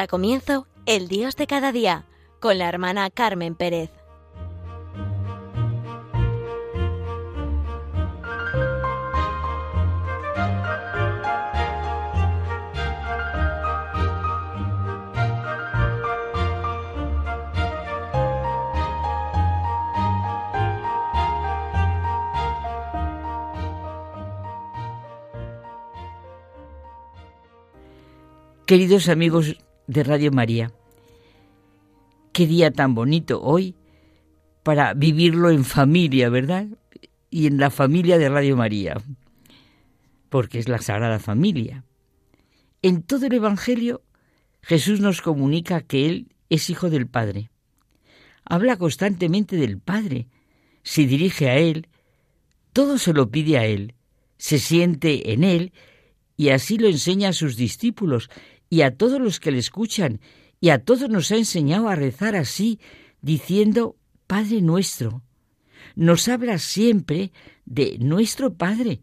Da 0.00 0.06
comienzo 0.06 0.66
El 0.86 1.08
Dios 1.08 1.36
de 1.36 1.46
cada 1.46 1.72
día 1.72 2.06
con 2.40 2.56
la 2.56 2.70
hermana 2.70 3.10
Carmen 3.10 3.54
Pérez. 3.54 3.90
Queridos 28.64 29.10
amigos 29.10 29.58
de 29.90 30.04
Radio 30.04 30.30
María, 30.30 30.70
qué 32.32 32.46
día 32.46 32.70
tan 32.70 32.94
bonito 32.94 33.42
hoy 33.42 33.74
para 34.62 34.94
vivirlo 34.94 35.50
en 35.50 35.64
familia, 35.64 36.28
¿verdad? 36.28 36.68
Y 37.28 37.48
en 37.48 37.58
la 37.58 37.70
familia 37.70 38.16
de 38.16 38.28
Radio 38.28 38.56
María, 38.56 39.02
porque 40.28 40.60
es 40.60 40.68
la 40.68 40.78
Sagrada 40.78 41.18
Familia. 41.18 41.84
En 42.82 43.02
todo 43.02 43.26
el 43.26 43.32
Evangelio 43.32 44.02
Jesús 44.62 45.00
nos 45.00 45.22
comunica 45.22 45.80
que 45.80 46.06
Él 46.06 46.28
es 46.50 46.70
hijo 46.70 46.88
del 46.88 47.08
Padre. 47.08 47.50
Habla 48.44 48.76
constantemente 48.76 49.56
del 49.56 49.78
Padre, 49.78 50.28
se 50.84 51.04
dirige 51.04 51.50
a 51.50 51.56
Él, 51.58 51.88
todo 52.72 52.96
se 52.96 53.12
lo 53.12 53.28
pide 53.30 53.58
a 53.58 53.66
Él, 53.66 53.94
se 54.38 54.60
siente 54.60 55.32
en 55.32 55.42
Él 55.42 55.72
y 56.36 56.50
así 56.50 56.78
lo 56.78 56.86
enseña 56.86 57.30
a 57.30 57.32
sus 57.32 57.56
discípulos 57.56 58.30
y 58.70 58.82
a 58.82 58.96
todos 58.96 59.20
los 59.20 59.40
que 59.40 59.50
le 59.50 59.58
escuchan, 59.58 60.20
y 60.60 60.70
a 60.70 60.84
todos 60.84 61.10
nos 61.10 61.30
ha 61.32 61.36
enseñado 61.36 61.88
a 61.88 61.96
rezar 61.96 62.36
así, 62.36 62.78
diciendo 63.20 63.96
Padre 64.26 64.62
nuestro. 64.62 65.22
Nos 65.96 66.28
habla 66.28 66.58
siempre 66.58 67.32
de 67.66 67.98
nuestro 67.98 68.54
Padre. 68.54 69.00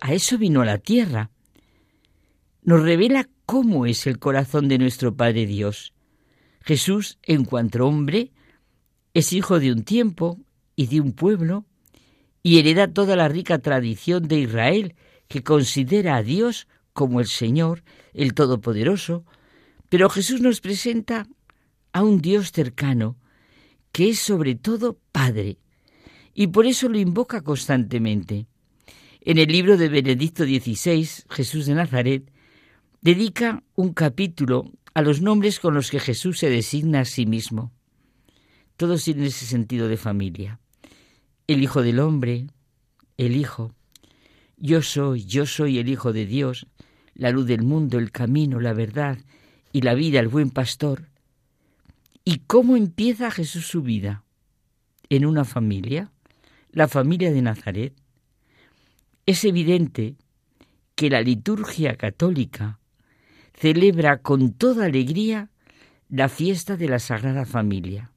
A 0.00 0.12
eso 0.12 0.36
vino 0.36 0.64
la 0.64 0.78
tierra. 0.78 1.30
Nos 2.62 2.82
revela 2.82 3.28
cómo 3.46 3.86
es 3.86 4.06
el 4.06 4.18
corazón 4.18 4.68
de 4.68 4.78
nuestro 4.78 5.16
Padre 5.16 5.46
Dios. 5.46 5.94
Jesús, 6.62 7.18
en 7.22 7.44
cuanto 7.44 7.86
hombre, 7.86 8.32
es 9.14 9.32
hijo 9.32 9.58
de 9.58 9.72
un 9.72 9.82
tiempo 9.82 10.38
y 10.76 10.86
de 10.88 11.00
un 11.00 11.12
pueblo, 11.12 11.64
y 12.42 12.58
hereda 12.58 12.92
toda 12.92 13.16
la 13.16 13.28
rica 13.28 13.58
tradición 13.58 14.28
de 14.28 14.40
Israel, 14.40 14.94
que 15.26 15.42
considera 15.42 16.16
a 16.16 16.22
Dios 16.22 16.68
como 17.00 17.20
el 17.20 17.28
Señor, 17.28 17.82
el 18.12 18.34
Todopoderoso, 18.34 19.24
pero 19.88 20.10
Jesús 20.10 20.42
nos 20.42 20.60
presenta 20.60 21.26
a 21.94 22.02
un 22.02 22.20
Dios 22.20 22.52
cercano, 22.52 23.16
que 23.90 24.10
es 24.10 24.18
sobre 24.18 24.54
todo 24.54 24.98
Padre, 25.10 25.56
y 26.34 26.48
por 26.48 26.66
eso 26.66 26.90
lo 26.90 26.98
invoca 26.98 27.40
constantemente. 27.40 28.44
En 29.22 29.38
el 29.38 29.50
libro 29.50 29.78
de 29.78 29.88
Benedicto 29.88 30.44
XVI, 30.44 31.08
Jesús 31.30 31.64
de 31.64 31.74
Nazaret, 31.74 32.30
dedica 33.00 33.62
un 33.76 33.94
capítulo 33.94 34.70
a 34.92 35.00
los 35.00 35.22
nombres 35.22 35.58
con 35.58 35.72
los 35.72 35.90
que 35.90 36.00
Jesús 36.00 36.38
se 36.38 36.50
designa 36.50 37.00
a 37.00 37.04
sí 37.06 37.24
mismo. 37.24 37.72
Todos 38.76 39.04
tienen 39.04 39.24
ese 39.24 39.46
sentido 39.46 39.88
de 39.88 39.96
familia. 39.96 40.60
El 41.46 41.62
Hijo 41.62 41.80
del 41.80 41.98
Hombre, 41.98 42.48
el 43.16 43.36
Hijo. 43.36 43.74
Yo 44.58 44.82
soy, 44.82 45.24
yo 45.24 45.46
soy 45.46 45.78
el 45.78 45.88
Hijo 45.88 46.12
de 46.12 46.26
Dios, 46.26 46.66
la 47.20 47.30
luz 47.30 47.46
del 47.46 47.62
mundo, 47.62 47.98
el 47.98 48.12
camino, 48.12 48.60
la 48.60 48.72
verdad 48.72 49.18
y 49.72 49.82
la 49.82 49.92
vida, 49.92 50.20
el 50.20 50.28
buen 50.28 50.48
pastor. 50.48 51.10
¿Y 52.24 52.38
cómo 52.46 52.78
empieza 52.78 53.30
Jesús 53.30 53.66
su 53.66 53.82
vida? 53.82 54.24
En 55.10 55.26
una 55.26 55.44
familia, 55.44 56.10
la 56.70 56.88
familia 56.88 57.30
de 57.30 57.42
Nazaret. 57.42 57.92
Es 59.26 59.44
evidente 59.44 60.16
que 60.94 61.10
la 61.10 61.20
liturgia 61.20 61.94
católica 61.96 62.78
celebra 63.52 64.22
con 64.22 64.54
toda 64.54 64.86
alegría 64.86 65.50
la 66.08 66.30
fiesta 66.30 66.78
de 66.78 66.88
la 66.88 67.00
Sagrada 67.00 67.44
Familia. 67.44 68.12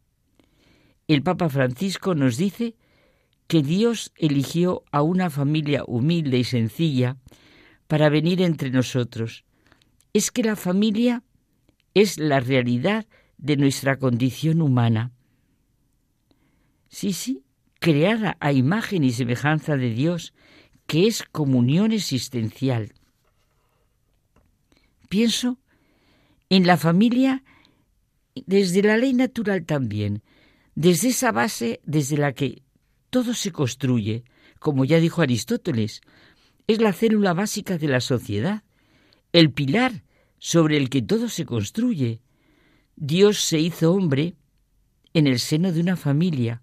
El 1.09 1.23
Papa 1.23 1.49
Francisco 1.49 2.15
nos 2.15 2.37
dice 2.37 2.77
que 3.47 3.63
Dios 3.63 4.13
eligió 4.15 4.85
a 4.93 5.01
una 5.01 5.29
familia 5.29 5.83
humilde 5.85 6.37
y 6.37 6.45
sencilla 6.45 7.17
para 7.93 8.09
venir 8.09 8.41
entre 8.41 8.71
nosotros. 8.71 9.45
Es 10.13 10.31
que 10.31 10.41
la 10.41 10.55
familia 10.55 11.21
es 11.93 12.17
la 12.17 12.39
realidad 12.39 13.05
de 13.37 13.55
nuestra 13.55 13.99
condición 13.99 14.63
humana. 14.63 15.11
Sí, 16.87 17.13
sí, 17.13 17.43
creada 17.79 18.35
a 18.39 18.51
imagen 18.51 19.03
y 19.03 19.11
semejanza 19.11 19.77
de 19.77 19.91
Dios, 19.91 20.33
que 20.87 21.05
es 21.05 21.21
comunión 21.21 21.91
existencial. 21.91 22.93
Pienso 25.07 25.59
en 26.49 26.65
la 26.65 26.77
familia 26.77 27.43
desde 28.33 28.81
la 28.81 28.97
ley 28.97 29.13
natural 29.13 29.65
también, 29.67 30.23
desde 30.73 31.09
esa 31.09 31.31
base 31.31 31.79
desde 31.83 32.17
la 32.17 32.33
que 32.33 32.63
todo 33.11 33.35
se 33.35 33.51
construye, 33.51 34.23
como 34.57 34.83
ya 34.83 34.99
dijo 34.99 35.21
Aristóteles, 35.21 36.01
es 36.67 36.81
la 36.81 36.93
célula 36.93 37.33
básica 37.33 37.77
de 37.77 37.87
la 37.87 38.01
sociedad, 38.01 38.63
el 39.31 39.51
pilar 39.51 40.03
sobre 40.37 40.77
el 40.77 40.89
que 40.89 41.01
todo 41.01 41.29
se 41.29 41.45
construye. 41.45 42.21
Dios 42.95 43.39
se 43.39 43.59
hizo 43.59 43.93
hombre 43.93 44.35
en 45.13 45.27
el 45.27 45.39
seno 45.39 45.71
de 45.71 45.81
una 45.81 45.95
familia, 45.95 46.61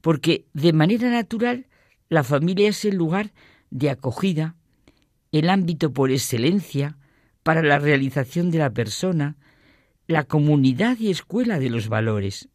porque 0.00 0.46
de 0.52 0.72
manera 0.72 1.10
natural 1.10 1.66
la 2.08 2.24
familia 2.24 2.68
es 2.68 2.84
el 2.84 2.96
lugar 2.96 3.32
de 3.70 3.90
acogida, 3.90 4.56
el 5.30 5.48
ámbito 5.48 5.92
por 5.92 6.10
excelencia 6.10 6.98
para 7.42 7.62
la 7.62 7.78
realización 7.78 8.50
de 8.50 8.58
la 8.58 8.70
persona, 8.70 9.36
la 10.06 10.24
comunidad 10.24 10.98
y 10.98 11.10
escuela 11.10 11.58
de 11.58 11.70
los 11.70 11.88
valores. 11.88 12.48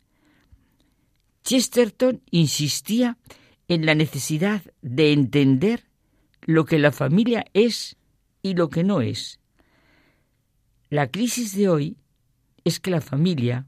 Chesterton 1.44 2.22
insistía 2.30 3.18
en 3.68 3.86
la 3.86 3.96
necesidad 3.96 4.62
de 4.82 5.14
entender 5.14 5.87
lo 6.42 6.66
que 6.66 6.80
la 6.80 6.92
familia 6.92 7.46
es 7.54 7.98
y 8.42 8.54
lo 8.54 8.70
que 8.70 8.84
no 8.84 9.02
es. 9.02 9.40
La 10.90 11.12
crisis 11.12 11.56
de 11.56 11.70
hoy 11.70 11.98
es 12.64 12.80
que 12.80 12.92
la 12.92 13.02
familia 13.02 13.66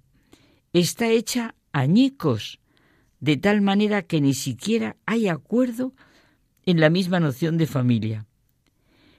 está 0.73 1.09
hecha 1.09 1.55
añicos, 1.71 2.59
de 3.19 3.37
tal 3.37 3.61
manera 3.61 4.03
que 4.03 4.21
ni 4.21 4.33
siquiera 4.33 4.95
hay 5.05 5.27
acuerdo 5.27 5.93
en 6.65 6.79
la 6.79 6.89
misma 6.89 7.19
noción 7.19 7.57
de 7.57 7.67
familia. 7.67 8.25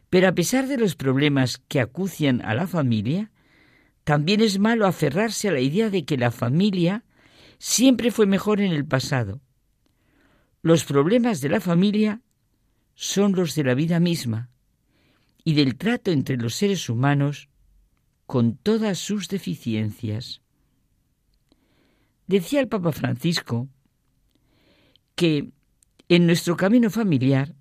Pero 0.08 0.28
a 0.28 0.32
pesar 0.32 0.66
de 0.66 0.78
los 0.78 0.96
problemas 0.96 1.62
que 1.68 1.80
acucian 1.80 2.40
a 2.42 2.54
la 2.54 2.66
familia, 2.66 3.30
también 4.04 4.40
es 4.40 4.58
malo 4.58 4.86
aferrarse 4.86 5.48
a 5.48 5.52
la 5.52 5.60
idea 5.60 5.90
de 5.90 6.04
que 6.04 6.16
la 6.16 6.30
familia 6.30 7.04
siempre 7.58 8.10
fue 8.10 8.26
mejor 8.26 8.60
en 8.60 8.72
el 8.72 8.84
pasado. 8.84 9.40
Los 10.62 10.84
problemas 10.84 11.40
de 11.40 11.48
la 11.50 11.60
familia 11.60 12.22
son 13.00 13.32
los 13.32 13.54
de 13.54 13.64
la 13.64 13.72
vida 13.72 13.98
misma 13.98 14.50
y 15.42 15.54
del 15.54 15.76
trato 15.76 16.10
entre 16.10 16.36
los 16.36 16.54
seres 16.54 16.90
humanos 16.90 17.48
con 18.26 18.58
todas 18.58 18.98
sus 18.98 19.28
deficiencias. 19.28 20.42
Decía 22.26 22.60
el 22.60 22.68
Papa 22.68 22.92
Francisco 22.92 23.70
que 25.14 25.50
en 26.10 26.26
nuestro 26.26 26.58
camino 26.58 26.90
familiar 26.90 27.54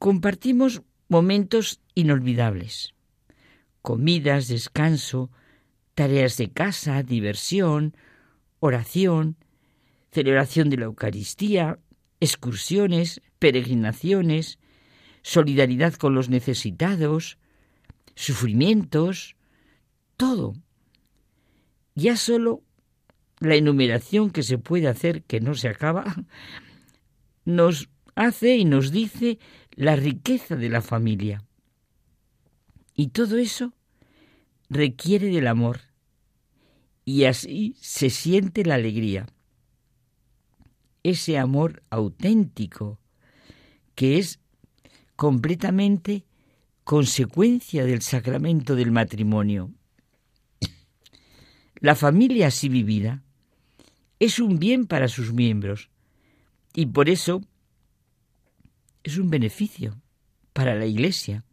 compartimos 0.00 0.82
momentos 1.06 1.80
inolvidables, 1.94 2.94
comidas, 3.80 4.48
descanso, 4.48 5.30
tareas 5.94 6.36
de 6.36 6.50
casa, 6.50 7.04
diversión, 7.04 7.96
oración, 8.58 9.36
celebración 10.10 10.68
de 10.68 10.78
la 10.78 10.86
Eucaristía, 10.86 11.78
excursiones, 12.18 13.22
peregrinaciones, 13.40 14.60
solidaridad 15.22 15.94
con 15.94 16.14
los 16.14 16.28
necesitados, 16.28 17.38
sufrimientos, 18.14 19.34
todo. 20.16 20.54
Ya 21.96 22.16
solo 22.16 22.62
la 23.40 23.56
enumeración 23.56 24.30
que 24.30 24.44
se 24.44 24.58
puede 24.58 24.86
hacer, 24.86 25.24
que 25.24 25.40
no 25.40 25.56
se 25.56 25.68
acaba, 25.68 26.04
nos 27.44 27.88
hace 28.14 28.56
y 28.56 28.64
nos 28.64 28.92
dice 28.92 29.40
la 29.72 29.96
riqueza 29.96 30.54
de 30.54 30.68
la 30.68 30.82
familia. 30.82 31.42
Y 32.94 33.08
todo 33.08 33.38
eso 33.38 33.72
requiere 34.68 35.26
del 35.28 35.48
amor. 35.48 35.80
Y 37.04 37.24
así 37.24 37.74
se 37.80 38.10
siente 38.10 38.64
la 38.64 38.76
alegría 38.76 39.26
ese 41.02 41.38
amor 41.38 41.82
auténtico 41.90 42.99
que 44.00 44.16
es 44.16 44.40
completamente 45.14 46.24
consecuencia 46.84 47.84
del 47.84 48.00
sacramento 48.00 48.74
del 48.74 48.92
matrimonio. 48.92 49.72
La 51.80 51.94
familia 51.94 52.46
así 52.46 52.70
vivida 52.70 53.22
es 54.18 54.38
un 54.38 54.58
bien 54.58 54.86
para 54.86 55.06
sus 55.08 55.34
miembros 55.34 55.90
y 56.72 56.86
por 56.86 57.10
eso 57.10 57.42
es 59.02 59.18
un 59.18 59.28
beneficio 59.28 60.00
para 60.54 60.74
la 60.74 60.86
Iglesia 60.86 61.44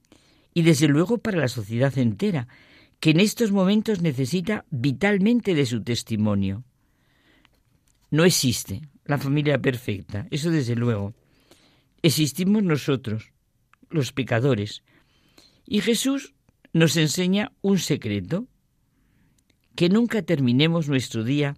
y 0.53 0.61
desde 0.61 0.87
luego 0.87 1.17
para 1.17 1.39
la 1.39 1.49
sociedad 1.49 1.97
entera, 1.97 2.47
que 3.01 3.09
en 3.09 3.19
estos 3.19 3.51
momentos 3.51 4.01
necesita 4.01 4.63
vitalmente 4.69 5.53
de 5.53 5.65
su 5.65 5.83
testimonio. 5.83 6.63
No 8.09 8.23
existe 8.23 8.83
la 9.03 9.17
familia 9.17 9.61
perfecta, 9.61 10.27
eso 10.31 10.49
desde 10.49 10.77
luego. 10.77 11.13
Existimos 12.01 12.63
nosotros, 12.63 13.31
los 13.89 14.13
pecadores. 14.13 14.83
Y 15.65 15.81
Jesús 15.81 16.33
nos 16.73 16.95
enseña 16.97 17.51
un 17.61 17.79
secreto, 17.79 18.47
que 19.75 19.89
nunca 19.89 20.21
terminemos 20.21 20.89
nuestro 20.89 21.23
día 21.23 21.55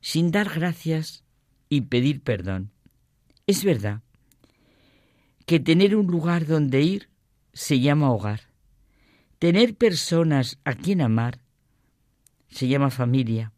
sin 0.00 0.30
dar 0.30 0.48
gracias 0.48 1.24
y 1.68 1.82
pedir 1.82 2.20
perdón. 2.20 2.70
Es 3.46 3.64
verdad 3.64 4.02
que 5.46 5.60
tener 5.60 5.96
un 5.96 6.06
lugar 6.06 6.46
donde 6.46 6.82
ir 6.82 7.08
se 7.52 7.80
llama 7.80 8.12
hogar. 8.12 8.42
Tener 9.38 9.76
personas 9.76 10.58
a 10.64 10.74
quien 10.74 11.00
amar 11.00 11.40
se 12.48 12.68
llama 12.68 12.90
familia 12.90 13.52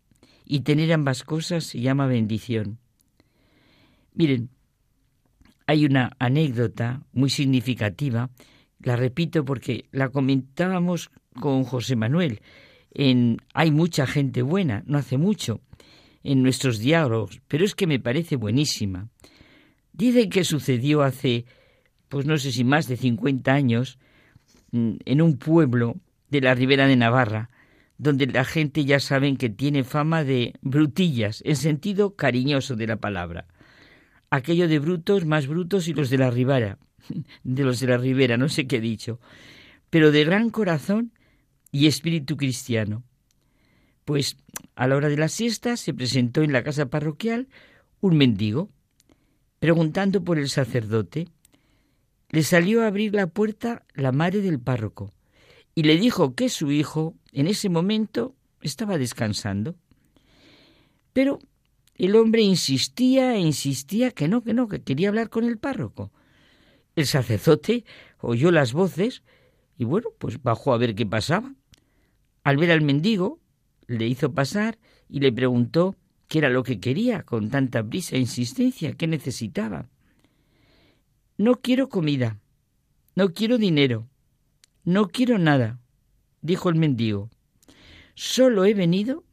y 0.45 0.61
tener 0.61 0.93
ambas 0.93 1.23
cosas 1.23 1.65
se 1.65 1.81
llama 1.81 2.07
bendición. 2.07 2.79
Miren, 4.15 4.51
hay 5.69 5.85
una 5.85 6.13
anécdota 6.19 7.03
muy 7.13 7.29
significativa, 7.29 8.31
la 8.81 8.97
repito 8.97 9.45
porque 9.45 9.85
la 9.93 10.09
comentábamos 10.09 11.11
con 11.39 11.63
José 11.65 11.95
Manuel 11.95 12.41
en 12.91 13.37
Hay 13.53 13.71
mucha 13.71 14.07
gente 14.07 14.41
buena, 14.41 14.83
no 14.87 14.97
hace 14.97 15.19
mucho, 15.19 15.61
en 16.25 16.43
nuestros 16.43 16.79
diálogos, 16.79 17.43
pero 17.49 17.67
es 17.67 17.75
que 17.75 17.87
me 17.87 18.01
parece 18.01 18.37
buenísima. 18.37 19.11
Dicen 19.93 20.31
que 20.31 20.43
sucedió 20.43 21.03
hace, 21.03 21.45
pues 22.09 22.25
no 22.25 22.39
sé 22.39 22.51
si 22.51 22.65
más 22.65 22.89
de 22.89 22.97
50 22.97 23.53
años, 23.53 23.99
mm, 24.73 24.93
en 25.05 25.21
un 25.21 25.37
pueblo 25.37 25.97
de 26.31 26.41
la 26.41 26.55
ribera 26.55 26.87
de 26.87 26.97
Navarra, 26.97 27.51
donde 27.99 28.27
la 28.27 28.47
gente 28.47 28.87
ya 28.87 29.01
saben 29.01 29.37
que 29.37 29.51
tiene 29.51 29.85
fama 29.85 30.25
de 30.25 30.55
brutillas, 30.63 31.43
en 31.45 31.57
sentido 31.57 32.17
cariñoso 32.17 32.75
de 32.75 32.87
la 32.87 32.97
palabra. 32.97 33.47
Aquello 34.31 34.69
de 34.69 34.79
brutos 34.79 35.25
más 35.25 35.47
brutos 35.47 35.89
y 35.89 35.95
los 35.95 36.11
de 36.11 36.19
la 36.19 36.31
ribera, 36.31 36.79
de 37.45 37.65
los 37.65 37.81
de 37.81 37.87
la 37.87 37.99
ribera, 37.99 38.37
no 38.37 38.49
sé 38.49 38.67
qué 38.67 38.77
he 38.77 38.81
dicho, 38.81 39.21
pero 39.91 40.11
de 40.11 40.25
gran 40.25 40.51
corazón 40.51 41.13
y 41.71 41.87
espíritu 41.87 42.37
cristiano. 42.37 43.05
Pues 44.05 44.37
a 44.75 44.87
la 44.87 44.97
hora 44.97 45.09
de 45.09 45.17
la 45.17 45.29
siesta 45.29 45.77
se 45.77 45.93
presentó 45.93 46.43
en 46.43 46.53
la 46.53 46.63
casa 46.63 46.87
parroquial 46.87 47.49
un 48.01 48.17
mendigo, 48.17 48.71
preguntando 49.59 50.25
por 50.25 50.39
el 50.39 50.49
sacerdote. 50.49 51.29
Le 52.31 52.43
salió 52.43 52.83
a 52.83 52.87
abrir 52.87 53.15
la 53.15 53.27
puerta 53.27 53.85
la 53.95 54.13
madre 54.13 54.41
del 54.41 54.61
párroco 54.61 55.13
y 55.75 55.83
le 55.83 55.97
dijo 55.97 56.35
que 56.35 56.49
su 56.49 56.71
hijo 56.71 57.15
en 57.33 57.47
ese 57.47 57.69
momento 57.69 58.35
estaba 58.63 58.99
descansando. 58.99 59.77
Pero 61.13 61.39
el 61.99 62.15
hombre 62.15 62.43
insistía 62.43 63.35
e 63.35 63.41
insistía 63.41 64.13
que 64.13 64.29
no, 64.29 64.43
que 64.43 64.55
no, 64.55 64.69
que 64.69 64.83
quería 64.83 65.09
hablar 65.09 65.29
con 65.29 65.45
el 65.45 65.59
párroco. 65.59 66.13
El 66.95 67.07
sacerdote 67.07 67.85
oyó 68.21 68.51
las 68.51 68.73
voces 68.73 69.23
y 69.77 69.85
bueno, 69.85 70.09
pues 70.19 70.43
bajó 70.43 70.73
a 70.73 70.79
ver 70.79 70.95
qué 70.95 71.05
pasaba. 71.07 71.55
Al 72.45 72.57
ver 72.57 72.71
al 72.71 72.83
mendigo, 72.83 73.41
le 73.87 74.07
hizo 74.07 74.33
pasar 74.33 74.79
y 75.09 75.21
le 75.21 75.33
preguntó 75.33 75.97
qué 76.29 76.39
era 76.39 76.51
lo 76.51 76.63
que 76.63 76.79
quería 76.79 77.23
con 77.23 77.51
tanta 77.51 77.83
prisa 77.83 78.17
e 78.17 78.21
insistencia, 78.21 78.93
qué 78.93 79.07
necesitaba. 79.07 79.89
No 81.37 81.57
quiero 81.57 81.89
comida, 81.89 82.39
no 83.15 83.33
quiero 83.33 83.59
dinero, 83.59 84.09
no 84.85 85.09
quiero 85.09 85.39
nada, 85.39 85.81
dijo 86.43 86.69
el 86.69 86.77
mendigo. 86.77 87.31
Solo 88.15 88.65
he 88.65 88.75
venido 88.75 89.25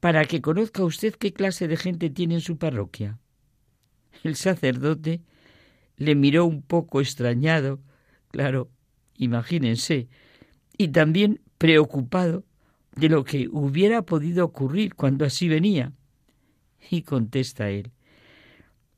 para 0.00 0.24
que 0.24 0.40
conozca 0.40 0.82
usted 0.82 1.14
qué 1.14 1.32
clase 1.32 1.68
de 1.68 1.76
gente 1.76 2.10
tiene 2.10 2.34
en 2.34 2.40
su 2.40 2.56
parroquia. 2.56 3.18
El 4.22 4.36
sacerdote 4.36 5.22
le 5.96 6.14
miró 6.14 6.46
un 6.46 6.62
poco 6.62 7.00
extrañado, 7.00 7.80
claro, 8.28 8.70
imagínense, 9.16 10.08
y 10.76 10.88
también 10.88 11.40
preocupado 11.58 12.44
de 12.96 13.10
lo 13.10 13.24
que 13.24 13.48
hubiera 13.52 14.02
podido 14.02 14.44
ocurrir 14.44 14.94
cuando 14.94 15.24
así 15.24 15.48
venía. 15.48 15.92
Y 16.90 17.02
contesta 17.02 17.68
él, 17.68 17.92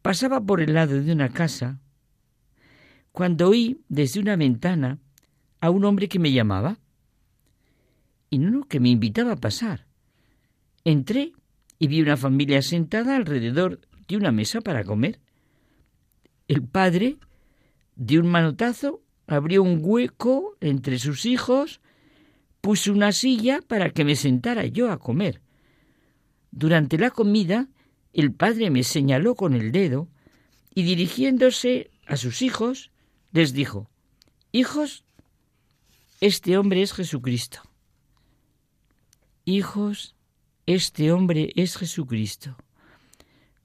pasaba 0.00 0.40
por 0.40 0.60
el 0.60 0.74
lado 0.74 1.02
de 1.02 1.12
una 1.12 1.30
casa 1.30 1.80
cuando 3.10 3.48
oí 3.48 3.80
desde 3.88 4.20
una 4.20 4.36
ventana 4.36 4.98
a 5.60 5.70
un 5.70 5.84
hombre 5.84 6.08
que 6.08 6.18
me 6.18 6.32
llamaba. 6.32 6.78
Y 8.30 8.38
no, 8.38 8.64
que 8.64 8.80
me 8.80 8.88
invitaba 8.88 9.32
a 9.32 9.36
pasar. 9.36 9.86
Entré 10.84 11.32
y 11.78 11.86
vi 11.86 12.00
una 12.00 12.16
familia 12.16 12.62
sentada 12.62 13.16
alrededor 13.16 13.80
de 14.08 14.16
una 14.16 14.32
mesa 14.32 14.60
para 14.60 14.84
comer. 14.84 15.20
El 16.48 16.62
padre, 16.62 17.18
de 17.96 18.18
un 18.18 18.28
manotazo, 18.28 19.02
abrió 19.26 19.62
un 19.62 19.80
hueco 19.82 20.56
entre 20.60 20.98
sus 20.98 21.24
hijos, 21.24 21.80
puso 22.60 22.92
una 22.92 23.12
silla 23.12 23.60
para 23.66 23.90
que 23.90 24.04
me 24.04 24.16
sentara 24.16 24.66
yo 24.66 24.90
a 24.90 24.98
comer. 24.98 25.40
Durante 26.50 26.98
la 26.98 27.10
comida, 27.10 27.68
el 28.12 28.32
padre 28.32 28.70
me 28.70 28.84
señaló 28.84 29.34
con 29.34 29.54
el 29.54 29.72
dedo 29.72 30.08
y 30.74 30.82
dirigiéndose 30.82 31.90
a 32.06 32.16
sus 32.16 32.42
hijos, 32.42 32.90
les 33.32 33.52
dijo, 33.52 33.90
Hijos, 34.52 35.04
este 36.20 36.58
hombre 36.58 36.82
es 36.82 36.92
Jesucristo. 36.92 37.62
Hijos, 39.44 40.14
este 40.66 41.12
hombre 41.12 41.52
es 41.56 41.76
Jesucristo. 41.76 42.56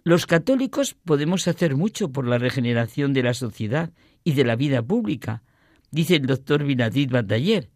Los 0.04 0.25
católicos 0.25 0.94
podemos 0.94 1.48
hacer 1.48 1.75
mucho 1.75 2.12
por 2.12 2.27
la 2.27 2.38
regeneración 2.38 3.13
de 3.13 3.24
la 3.24 3.34
sociedad 3.34 3.92
y 4.24 4.34
de 4.34 4.46
la 4.46 4.56
vida 4.56 4.82
pública, 4.82 5.44
dice 5.92 6.16
el 6.16 6.25
doctor 6.25 6.63
Vinadid 6.63 7.12
Bataller. 7.12 7.70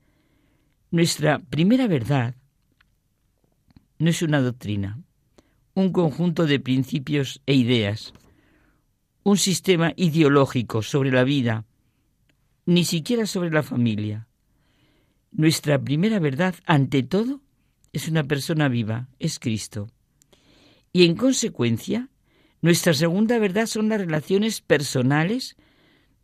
Nuestra 0.91 1.39
primera 1.39 1.87
verdad 1.87 2.35
no 3.99 4.09
es 4.09 4.21
una 4.21 4.41
doctrina, 4.41 4.99
un 5.73 5.91
conjunto 5.91 6.45
de 6.45 6.59
principios 6.59 7.41
e 7.45 7.53
ideas, 7.53 8.13
un 9.23 9.37
sistema 9.37 9.93
ideológico 9.95 10.81
sobre 10.81 11.11
la 11.11 11.23
vida, 11.23 11.65
ni 12.65 12.85
siquiera 12.85 13.25
sobre 13.25 13.51
la 13.51 13.61
familia. 13.61 14.27
Nuestra 15.31 15.79
primera 15.79 16.19
verdad, 16.19 16.55
ante 16.65 17.03
todo, 17.03 17.41
es 17.93 18.07
una 18.07 18.23
persona 18.23 18.69
viva, 18.69 19.07
es 19.19 19.39
Cristo. 19.39 19.89
Y 20.93 21.05
en 21.05 21.15
consecuencia, 21.15 22.09
nuestra 22.61 22.93
segunda 22.93 23.39
verdad 23.39 23.65
son 23.65 23.89
las 23.89 23.99
relaciones 23.99 24.61
personales 24.61 25.55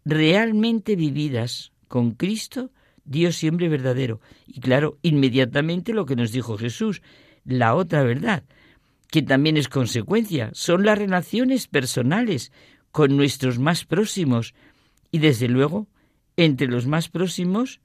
realmente 0.05 0.95
vividas 0.95 1.71
con 1.87 2.11
Cristo, 2.11 2.71
Dios 3.05 3.35
siempre 3.35 3.69
verdadero. 3.69 4.21
Y 4.45 4.59
claro, 4.59 4.97
inmediatamente 5.01 5.93
lo 5.93 6.05
que 6.05 6.15
nos 6.15 6.31
dijo 6.31 6.57
Jesús, 6.57 7.01
la 7.45 7.75
otra 7.75 8.03
verdad, 8.03 8.43
que 9.09 9.21
también 9.21 9.57
es 9.57 9.69
consecuencia, 9.69 10.51
son 10.53 10.85
las 10.85 10.97
relaciones 10.97 11.67
personales 11.67 12.51
con 12.91 13.15
nuestros 13.15 13.59
más 13.59 13.85
próximos 13.85 14.53
y 15.11 15.19
desde 15.19 15.47
luego, 15.47 15.87
entre 16.35 16.67
los 16.67 16.87
más 16.87 17.09
próximos, 17.09 17.79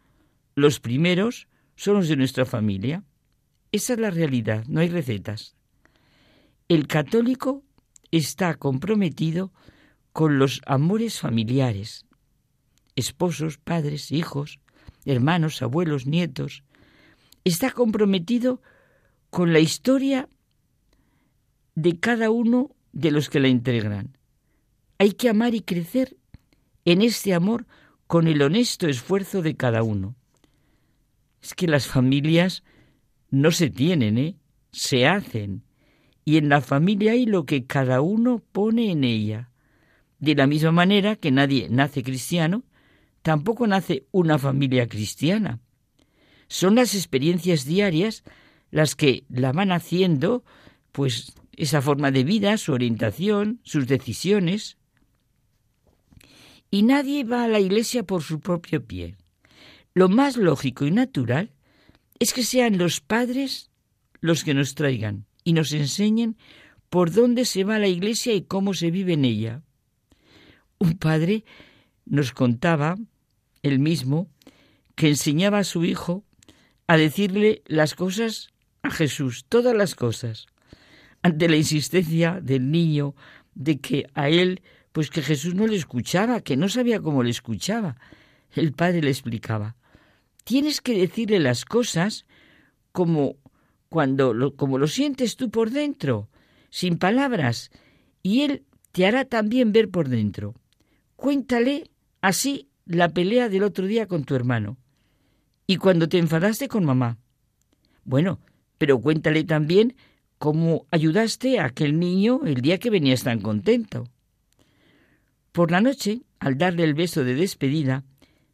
los 0.55 0.81
primeros 0.81 1.49
son 1.77 1.95
los 1.95 2.09
de 2.09 2.17
nuestra 2.17 2.45
familia. 2.45 3.05
Esa 3.73 3.95
es 3.95 3.99
la 3.99 4.11
realidad, 4.11 4.65
no 4.69 4.81
hay 4.81 4.89
recetas. 4.89 5.57
El 6.69 6.87
católico 6.87 7.65
está 8.11 8.55
comprometido 8.55 9.51
con 10.13 10.39
los 10.39 10.61
amores 10.67 11.19
familiares, 11.21 12.05
esposos, 12.97 13.57
padres, 13.57 14.13
hijos, 14.13 14.61
hermanos, 15.07 15.63
abuelos, 15.63 16.07
nietos. 16.07 16.65
Está 17.45 17.71
comprometido 17.71 18.61
con 19.31 19.55
la 19.55 19.61
historia 19.61 20.29
de 21.75 21.99
cada 21.99 22.31
uno 22.31 22.77
de 22.93 23.11
los 23.11 23.31
que 23.31 23.41
la 23.41 23.49
integran. 23.49 24.19
Hay 24.99 25.13
que 25.13 25.31
amar 25.31 25.55
y 25.55 25.63
crecer 25.63 26.19
en 26.85 27.01
este 27.01 27.33
amor 27.33 27.67
con 28.07 28.29
el 28.29 28.43
honesto 28.43 28.87
esfuerzo 28.87 29.41
de 29.41 29.57
cada 29.57 29.83
uno. 29.83 30.15
Es 31.41 31.55
que 31.55 31.67
las 31.67 31.87
familias 31.87 32.63
no 33.33 33.51
se 33.51 33.71
tienen, 33.71 34.19
¿eh? 34.19 34.37
se 34.71 35.07
hacen. 35.07 35.65
Y 36.25 36.37
en 36.37 36.49
la 36.49 36.61
familia 36.61 37.13
hay 37.13 37.27
lo 37.27 37.47
que 37.47 37.67
cada 37.67 38.01
uno 38.01 38.41
pone 38.53 38.93
en 38.93 39.03
ella. 39.03 39.51
De 40.21 40.37
la 40.37 40.47
misma 40.47 40.71
manera 40.71 41.17
que 41.17 41.33
nadie 41.33 41.69
nace 41.69 42.05
cristiano, 42.05 42.63
tampoco 43.23 43.67
nace 43.67 44.07
una 44.13 44.39
familia 44.39 44.87
cristiana. 44.87 45.61
Son 46.47 46.75
las 46.77 46.95
experiencias 46.95 47.65
diarias 47.65 48.23
las 48.71 48.95
que 48.95 49.25
la 49.31 49.53
van 49.53 49.73
haciendo, 49.73 50.45
pues 50.93 51.33
esa 51.57 51.81
forma 51.81 52.11
de 52.11 52.25
vida, 52.25 52.59
su 52.59 52.73
orientación, 52.73 53.61
sus 53.65 53.87
decisiones. 53.87 54.77
Y 56.71 56.83
nadie 56.83 57.25
va 57.25 57.45
a 57.45 57.49
la 57.49 57.61
iglesia 57.61 58.03
por 58.03 58.23
su 58.23 58.41
propio 58.41 58.87
pie. 58.87 59.17
Lo 59.95 60.11
más 60.11 60.37
lógico 60.37 60.85
y 60.85 60.91
natural 60.91 61.51
es 62.23 62.33
que 62.33 62.45
sean 62.45 62.79
los 62.79 63.01
padres 63.01 63.69
los 64.21 64.45
que 64.45 64.55
nos 64.55 64.77
traigan 64.77 65.27
y 65.43 65.55
nos 65.55 65.73
enseñen 65.73 66.37
por 66.89 67.11
dónde 67.11 67.45
se 67.45 67.65
va 67.65 67.81
la 67.81 67.89
iglesia 67.89 68.33
y 68.33 68.43
cómo 68.43 68.75
se 68.75 68.93
vive 68.93 69.15
en 69.15 69.25
ella. 69.25 69.63
Un 70.79 70.99
padre 70.99 71.45
nos 72.07 72.31
contaba, 72.31 72.97
él 73.63 73.81
mismo, 73.81 74.29
que 74.95 75.09
enseñaba 75.09 75.59
a 75.59 75.65
su 75.65 75.85
hijo 75.85 76.25
a 76.87 76.97
decirle 76.97 77.63
las 77.67 77.97
cosas 77.97 78.51
a 78.83 78.93
Jesús, 78.93 79.45
todas 79.49 79.75
las 79.75 79.97
cosas, 79.97 80.47
ante 81.23 81.49
la 81.49 81.57
insistencia 81.57 82.41
del 82.41 82.71
niño 82.71 83.17
de 83.57 83.81
que 83.81 84.07
a 84.15 84.29
él, 84.29 84.63
pues 84.93 85.11
que 85.11 85.23
Jesús 85.23 85.57
no 85.57 85.67
le 85.67 85.75
escuchaba, 85.75 86.41
que 86.41 86.57
no 86.57 86.69
sabía 86.69 87.01
cómo 87.01 87.25
le 87.25 87.31
escuchaba. 87.31 87.97
El 88.53 88.75
padre 88.75 89.03
le 89.03 89.11
explicaba, 89.11 89.75
tienes 90.45 90.81
que 90.81 90.95
decirle 90.95 91.41
las 91.41 91.65
cosas 91.65 92.27
como 92.93 93.37
cuando 93.89 94.35
lo, 94.35 94.57
como 94.57 94.79
lo 94.79 94.87
sientes 94.87 95.37
tú 95.37 95.51
por 95.51 95.71
dentro, 95.71 96.29
sin 96.71 96.99
palabras, 96.99 97.71
y 98.23 98.43
él 98.43 98.65
te 98.93 99.07
hará 99.07 99.25
también 99.25 99.73
ver 99.73 99.91
por 99.91 100.09
dentro. 100.09 100.55
Cuéntale 101.17 101.91
así 102.21 102.69
la 102.87 103.11
pelea 103.11 103.49
del 103.49 103.63
otro 103.63 103.87
día 103.87 104.07
con 104.07 104.25
tu 104.25 104.35
hermano 104.35 104.79
y 105.67 105.77
cuando 105.77 106.09
te 106.09 106.19
enfadaste 106.19 106.69
con 106.69 106.85
mamá. 106.85 107.19
Bueno, 108.05 108.41
pero 108.79 109.01
cuéntale 109.01 109.45
también 109.45 109.95
cómo 110.39 110.87
ayudaste 110.91 111.61
a 111.61 111.67
aquel 111.67 111.99
niño 111.99 112.41
el 112.45 112.61
día 112.61 112.79
que 112.79 112.91
venías 112.91 113.23
tan 113.23 113.41
contento. 113.41 114.09
Por 115.53 115.71
la 115.71 115.81
noche, 115.81 116.23
al 116.41 116.59
darle 116.59 116.85
el 116.85 116.95
beso 116.95 117.25
de 117.25 117.35
despedida, 117.35 118.05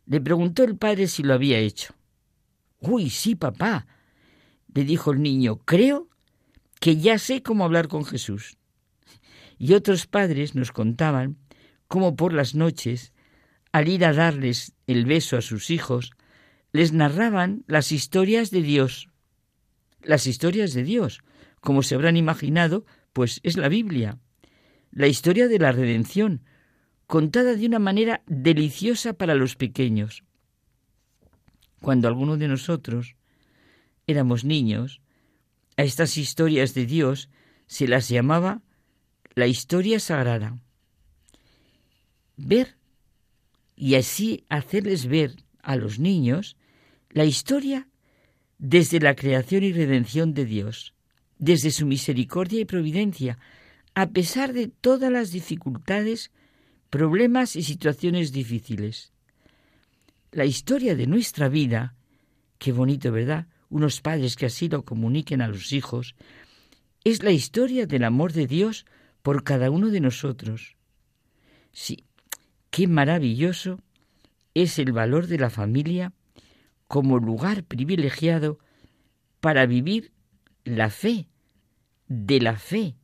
le 0.09 0.21
preguntó 0.21 0.65
el 0.65 0.77
padre 0.77 1.07
si 1.07 1.23
lo 1.23 1.35
había 1.35 1.59
hecho. 1.59 1.95
Uy, 2.81 3.11
sí, 3.11 3.35
papá, 3.35 3.87
le 4.73 4.85
dijo 4.85 5.13
el 5.13 5.21
niño, 5.23 5.59
creo 5.59 6.09
que 6.81 6.97
ya 6.97 7.19
sé 7.19 7.43
cómo 7.43 7.65
hablar 7.65 7.89
con 7.89 8.05
Jesús. 8.05 8.57
Y 9.59 9.75
otros 9.75 10.07
padres 10.07 10.55
nos 10.55 10.73
contaban 10.73 11.37
cómo 11.89 12.17
por 12.17 12.33
las 12.33 12.55
noches, 12.55 13.13
al 13.73 13.89
ir 13.89 14.05
a 14.05 14.15
darles 14.15 14.73
el 14.87 15.05
beso 15.05 15.37
a 15.37 15.43
sus 15.43 15.71
hijos, 15.71 16.13
les 16.73 16.93
narraban 16.93 17.65
las 17.67 17.93
historias 17.93 18.51
de 18.51 18.63
Dios. 18.63 19.11
Las 20.01 20.27
historias 20.27 20.73
de 20.73 20.85
Dios, 20.85 21.21
como 21.61 21.83
se 21.83 21.95
habrán 21.97 22.17
imaginado, 22.17 22.87
pues 23.13 23.41
es 23.43 23.57
la 23.57 23.69
Biblia. 23.69 24.19
La 24.91 25.07
historia 25.07 25.49
de 25.49 25.59
la 25.59 25.73
redención, 25.73 26.45
contada 27.09 27.55
de 27.55 27.67
una 27.67 27.79
manera 27.79 28.23
deliciosa 28.27 29.15
para 29.15 29.35
los 29.35 29.57
pequeños. 29.57 30.23
Cuando 31.81 32.07
alguno 32.07 32.37
de 32.37 32.49
nosotros 32.49 33.17
éramos 34.07 34.45
niños, 34.45 35.01
a 35.79 35.85
estas 35.85 36.19
historias 36.19 36.75
de 36.75 36.85
Dios 36.85 37.31
se 37.67 37.89
las 37.89 38.11
llamaba 38.11 38.61
la 39.35 39.47
historia 39.47 40.01
sagrada. 40.01 40.59
Ver 42.37 42.77
y 43.75 43.95
así 43.95 44.45
hacerles 44.51 45.07
ver 45.07 45.35
a 45.63 45.77
los 45.77 45.99
niños 45.99 46.59
la 47.09 47.25
historia 47.25 47.89
desde 48.59 49.01
la 49.01 49.17
creación 49.17 49.63
y 49.63 49.73
redención 49.73 50.35
de 50.35 50.45
Dios, 50.45 50.93
desde 51.39 51.71
su 51.71 51.87
misericordia 51.87 52.61
y 52.61 52.65
providencia, 52.67 53.39
a 53.95 54.11
pesar 54.11 54.53
de 54.53 54.69
todas 54.69 55.11
las 55.11 55.31
dificultades, 55.31 56.33
problemas 56.91 57.57
y 57.57 57.63
situaciones 57.63 58.33
difíciles. 58.33 59.13
La 60.33 60.45
historia 60.45 60.95
de 60.95 61.07
nuestra 61.07 61.49
vida, 61.49 61.95
qué 62.59 62.73
bonito, 62.73 63.13
¿verdad? 63.13 63.47
unos 63.71 64.01
padres 64.01 64.37
que 64.37 64.47
así 64.47 64.69
lo 64.69 64.85
comuniquen 64.85 65.43
a 65.43 65.49
los 65.49 65.73
hijos, 65.73 66.15
es 67.05 67.23
la 67.23 67.31
historia 67.31 67.87
del 67.87 68.05
amor 68.05 68.33
de 68.33 68.47
Dios 68.47 68.87
por 69.23 69.45
cada 69.45 69.71
uno 69.71 69.89
de 69.89 70.01
nosotros. 70.01 70.77
Sí, 71.73 72.05
qué 72.71 72.87
maravilloso 72.87 73.81
es 74.55 74.79
el 74.79 74.93
valor 74.93 75.27
de 75.27 75.39
la 75.39 75.51
familia 75.51 76.13
como 76.87 77.19
lugar 77.19 77.65
privilegiado 77.65 78.59
para 79.41 79.67
vivir 79.67 80.13
la 80.65 80.91
fe, 80.91 81.29
de 82.09 82.41
la 82.41 82.57
fe, 82.57 82.97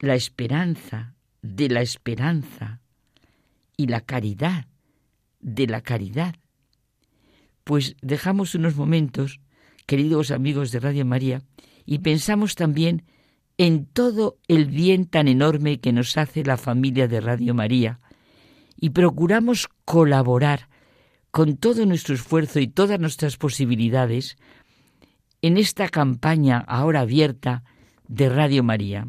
la 0.00 0.14
esperanza, 0.14 1.14
de 1.42 1.68
la 1.68 1.80
esperanza 1.80 2.79
y 3.80 3.86
la 3.86 4.02
caridad, 4.02 4.66
de 5.40 5.66
la 5.66 5.80
caridad. 5.80 6.34
Pues 7.64 7.96
dejamos 8.02 8.54
unos 8.54 8.76
momentos 8.76 9.40
queridos 9.86 10.30
amigos 10.30 10.70
de 10.70 10.80
Radio 10.80 11.06
María, 11.06 11.40
y 11.86 12.00
pensamos 12.00 12.56
también 12.56 13.04
en 13.56 13.86
todo 13.86 14.36
el 14.48 14.66
bien 14.66 15.06
tan 15.06 15.28
enorme 15.28 15.80
que 15.80 15.94
nos 15.94 16.18
hace 16.18 16.44
la 16.44 16.58
familia 16.58 17.08
de 17.08 17.22
Radio 17.22 17.54
María, 17.54 18.00
y 18.76 18.90
procuramos 18.90 19.66
colaborar 19.86 20.68
con 21.30 21.56
todo 21.56 21.86
nuestro 21.86 22.14
esfuerzo 22.14 22.60
y 22.60 22.68
todas 22.68 23.00
nuestras 23.00 23.38
posibilidades 23.38 24.36
en 25.40 25.56
esta 25.56 25.88
campaña 25.88 26.58
ahora 26.58 27.00
abierta 27.00 27.64
de 28.08 28.28
Radio 28.28 28.62
María. 28.62 29.08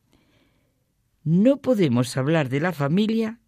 No 1.23 1.57
podemos 1.57 2.17
hablar 2.17 2.49
de 2.49 2.59
la 2.59 2.73
familia 2.73 3.39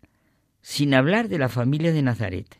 sin 0.61 0.93
hablar 0.93 1.27
de 1.27 1.39
la 1.39 1.49
familia 1.49 1.91
de 1.91 2.03
Nazaret. 2.03 2.59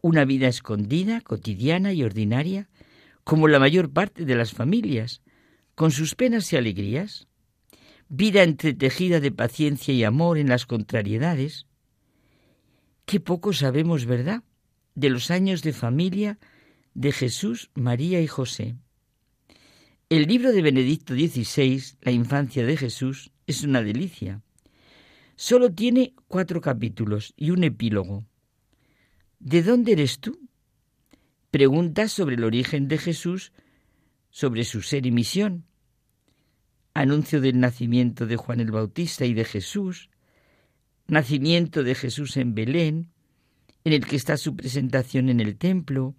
Una 0.00 0.24
vida 0.24 0.48
escondida, 0.48 1.20
cotidiana 1.20 1.92
y 1.92 2.04
ordinaria 2.04 2.68
como 3.24 3.48
la 3.48 3.58
mayor 3.58 3.90
parte 3.90 4.24
de 4.24 4.34
las 4.34 4.52
familias, 4.52 5.22
con 5.74 5.90
sus 5.90 6.14
penas 6.14 6.52
y 6.52 6.56
alegrías, 6.56 7.28
vida 8.08 8.42
entretejida 8.42 9.20
de 9.20 9.32
paciencia 9.32 9.94
y 9.94 10.04
amor 10.04 10.38
en 10.38 10.48
las 10.48 10.66
contrariedades. 10.66 11.66
Qué 13.06 13.20
poco 13.20 13.52
sabemos, 13.52 14.06
¿verdad?, 14.06 14.42
de 14.94 15.10
los 15.10 15.30
años 15.30 15.62
de 15.62 15.72
familia 15.72 16.38
de 16.94 17.12
Jesús, 17.12 17.70
María 17.74 18.20
y 18.20 18.26
José. 18.26 18.76
El 20.12 20.26
libro 20.26 20.52
de 20.52 20.60
Benedicto 20.60 21.14
XVI, 21.14 21.82
La 22.02 22.12
infancia 22.12 22.66
de 22.66 22.76
Jesús, 22.76 23.32
es 23.46 23.64
una 23.64 23.82
delicia. 23.82 24.42
Solo 25.36 25.72
tiene 25.72 26.12
cuatro 26.28 26.60
capítulos 26.60 27.32
y 27.34 27.48
un 27.48 27.64
epílogo. 27.64 28.26
¿De 29.38 29.62
dónde 29.62 29.92
eres 29.92 30.18
tú? 30.18 30.38
Preguntas 31.50 32.12
sobre 32.12 32.34
el 32.34 32.44
origen 32.44 32.88
de 32.88 32.98
Jesús, 32.98 33.54
sobre 34.28 34.64
su 34.64 34.82
ser 34.82 35.06
y 35.06 35.10
misión. 35.12 35.64
Anuncio 36.92 37.40
del 37.40 37.58
nacimiento 37.58 38.26
de 38.26 38.36
Juan 38.36 38.60
el 38.60 38.70
Bautista 38.70 39.24
y 39.24 39.32
de 39.32 39.46
Jesús. 39.46 40.10
Nacimiento 41.06 41.82
de 41.82 41.94
Jesús 41.94 42.36
en 42.36 42.54
Belén, 42.54 43.14
en 43.84 43.94
el 43.94 44.06
que 44.06 44.16
está 44.16 44.36
su 44.36 44.56
presentación 44.56 45.30
en 45.30 45.40
el 45.40 45.56
templo. 45.56 46.14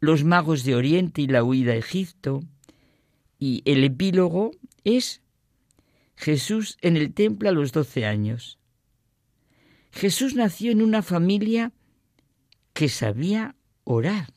Los 0.00 0.24
magos 0.24 0.64
de 0.64 0.74
Oriente 0.74 1.20
y 1.20 1.26
la 1.26 1.44
huida 1.44 1.72
a 1.72 1.76
Egipto. 1.76 2.40
Y 3.46 3.60
el 3.66 3.84
epílogo 3.84 4.52
es 4.84 5.20
Jesús 6.16 6.78
en 6.80 6.96
el 6.96 7.12
templo 7.12 7.50
a 7.50 7.52
los 7.52 7.72
doce 7.72 8.06
años. 8.06 8.58
Jesús 9.92 10.34
nació 10.34 10.72
en 10.72 10.80
una 10.80 11.02
familia 11.02 11.70
que 12.72 12.88
sabía 12.88 13.54
orar. 13.84 14.32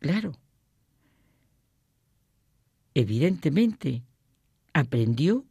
Claro. 0.00 0.38
Evidentemente, 2.92 4.02
aprendió 4.74 5.46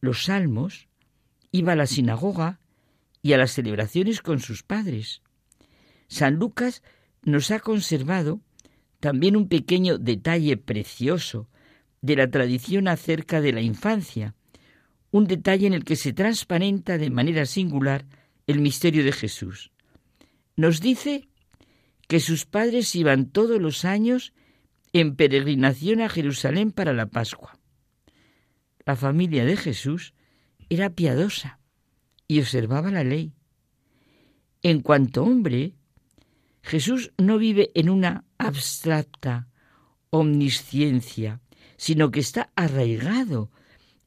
los 0.00 0.24
salmos, 0.24 0.88
iba 1.52 1.74
a 1.74 1.76
la 1.76 1.86
sinagoga 1.86 2.58
y 3.22 3.34
a 3.34 3.38
las 3.38 3.52
celebraciones 3.52 4.20
con 4.20 4.40
sus 4.40 4.64
padres. 4.64 5.22
San 6.08 6.34
Lucas 6.34 6.82
nos 7.22 7.52
ha 7.52 7.60
conservado 7.60 8.40
también 9.04 9.36
un 9.36 9.48
pequeño 9.48 9.98
detalle 9.98 10.56
precioso 10.56 11.46
de 12.00 12.16
la 12.16 12.30
tradición 12.30 12.88
acerca 12.88 13.42
de 13.42 13.52
la 13.52 13.60
infancia, 13.60 14.34
un 15.10 15.26
detalle 15.26 15.66
en 15.66 15.74
el 15.74 15.84
que 15.84 15.94
se 15.94 16.14
transparenta 16.14 16.96
de 16.96 17.10
manera 17.10 17.44
singular 17.44 18.06
el 18.46 18.60
misterio 18.60 19.04
de 19.04 19.12
Jesús. 19.12 19.72
Nos 20.56 20.80
dice 20.80 21.28
que 22.08 22.18
sus 22.18 22.46
padres 22.46 22.94
iban 22.94 23.26
todos 23.26 23.60
los 23.60 23.84
años 23.84 24.32
en 24.94 25.16
peregrinación 25.16 26.00
a 26.00 26.08
Jerusalén 26.08 26.72
para 26.72 26.94
la 26.94 27.04
Pascua. 27.04 27.58
La 28.86 28.96
familia 28.96 29.44
de 29.44 29.58
Jesús 29.58 30.14
era 30.70 30.88
piadosa 30.88 31.60
y 32.26 32.40
observaba 32.40 32.90
la 32.90 33.04
ley. 33.04 33.34
En 34.62 34.80
cuanto 34.80 35.24
hombre, 35.24 35.74
Jesús 36.64 37.12
no 37.18 37.36
vive 37.36 37.70
en 37.74 37.90
una 37.90 38.24
abstracta 38.38 39.48
omnisciencia, 40.08 41.42
sino 41.76 42.10
que 42.10 42.20
está 42.20 42.50
arraigado 42.56 43.50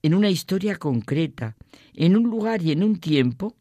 en 0.01 0.15
una 0.15 0.31
historia 0.31 0.75
concreta, 0.77 1.55
en 1.93 2.17
un 2.17 2.23
lugar 2.23 2.63
y 2.63 2.71
en 2.71 2.83
un 2.83 2.99
tiempo, 2.99 3.55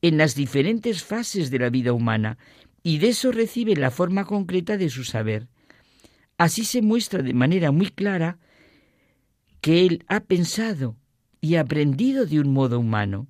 en 0.00 0.16
las 0.16 0.34
diferentes 0.34 1.04
fases 1.04 1.50
de 1.50 1.58
la 1.58 1.68
vida 1.68 1.92
humana, 1.92 2.38
y 2.82 2.96
de 2.96 3.08
eso 3.08 3.30
recibe 3.30 3.76
la 3.76 3.90
forma 3.90 4.24
concreta 4.24 4.78
de 4.78 4.88
su 4.88 5.04
saber. 5.04 5.46
Así 6.38 6.64
se 6.64 6.80
muestra 6.80 7.22
de 7.22 7.34
manera 7.34 7.72
muy 7.72 7.90
clara 7.90 8.38
que 9.60 9.84
él 9.84 10.04
ha 10.08 10.20
pensado 10.20 10.96
y 11.42 11.56
aprendido 11.56 12.24
de 12.24 12.40
un 12.40 12.54
modo 12.54 12.80
humano. 12.80 13.28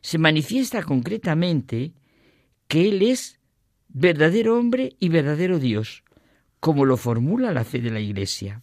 Se 0.00 0.18
manifiesta 0.18 0.82
concretamente 0.82 1.92
que 2.66 2.88
él 2.88 3.02
es 3.02 3.38
verdadero 3.94 4.58
hombre 4.58 4.96
y 4.98 5.08
verdadero 5.08 5.60
Dios, 5.60 6.02
como 6.58 6.84
lo 6.84 6.96
formula 6.96 7.52
la 7.52 7.64
fe 7.64 7.80
de 7.80 7.90
la 7.90 8.00
Iglesia. 8.00 8.62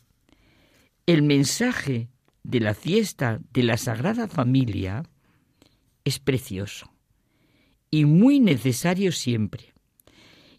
El 1.06 1.24
mensaje 1.24 2.10
de 2.44 2.60
la 2.60 2.74
fiesta 2.74 3.40
de 3.54 3.64
la 3.64 3.78
Sagrada 3.78 4.28
Familia 4.28 5.04
es 6.04 6.20
precioso 6.20 6.92
y 7.90 8.04
muy 8.06 8.42
necesario 8.42 9.14
siempre. 9.14 9.74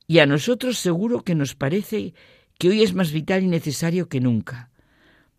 Y 0.07 0.21
a 0.21 0.27
nosotros 0.27 0.79
seguro 0.79 1.23
que 1.23 1.35
nos 1.35 1.55
parece 1.55 2.15
que 2.59 2.71
hoy 2.71 2.83
es 2.83 2.95
más 2.95 3.13
vital 3.13 3.43
y 3.43 3.49
necesario 3.49 4.09
que 4.09 4.21
nunca. 4.21 4.71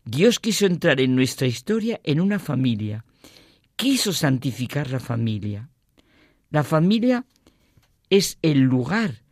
Dios 0.06 0.40
quiso 0.40 0.68
entrar 0.68 1.02
en 1.02 1.16
nuestra 1.16 1.48
historia 1.48 2.00
en 2.04 2.22
una 2.22 2.38
familia, 2.38 3.04
quiso 3.76 4.14
santificar 4.14 4.92
la 4.92 5.00
familia. 5.00 5.70
La 6.52 6.64
familia 6.64 7.26
es 8.10 8.38
el 8.44 8.60
lugar 8.60 9.23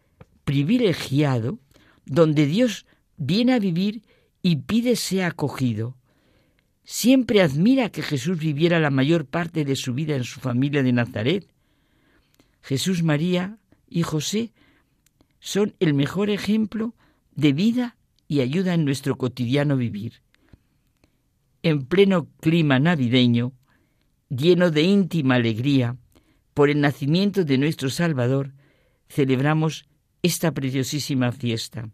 privilegiado 0.52 1.60
donde 2.06 2.46
Dios 2.46 2.86
viene 3.16 3.54
a 3.54 3.60
vivir 3.60 4.02
y 4.42 4.58
pide 4.58 4.98
sea 4.98 5.28
acogido. 5.28 5.96
Siempre 6.84 7.42
admira 7.42 7.90
que 7.90 8.02
Jesús 8.02 8.38
viviera 8.38 8.78
la 8.82 8.90
mayor 8.90 9.26
parte 9.26 9.64
de 9.64 9.78
su 9.78 9.94
vida 9.94 10.14
en 10.14 10.26
su 10.26 10.42
familia 10.42 10.84
de 10.84 10.92
Nazaret. 10.92 11.48
Jesús, 12.62 13.02
María 13.02 13.60
y 13.88 14.02
José 14.02 14.52
son 15.40 15.74
el 15.80 15.94
mejor 15.94 16.30
ejemplo 16.30 16.96
de 17.34 17.54
vida 17.54 17.96
y 18.28 18.42
ayuda 18.42 18.74
en 18.74 18.84
nuestro 18.84 19.18
cotidiano 19.18 19.78
vivir. 19.78 20.22
En 21.64 21.86
pleno 21.86 22.28
clima 22.42 22.78
navideño, 22.78 23.54
lleno 24.28 24.70
de 24.70 24.82
íntima 24.82 25.36
alegría, 25.36 25.96
por 26.54 26.70
el 26.70 26.82
nacimiento 26.82 27.46
de 27.46 27.58
nuestro 27.58 27.90
Salvador, 27.90 28.52
celebramos 29.08 29.86
esta 30.22 30.52
preciosísima 30.52 31.32
fiesta. 31.32 31.90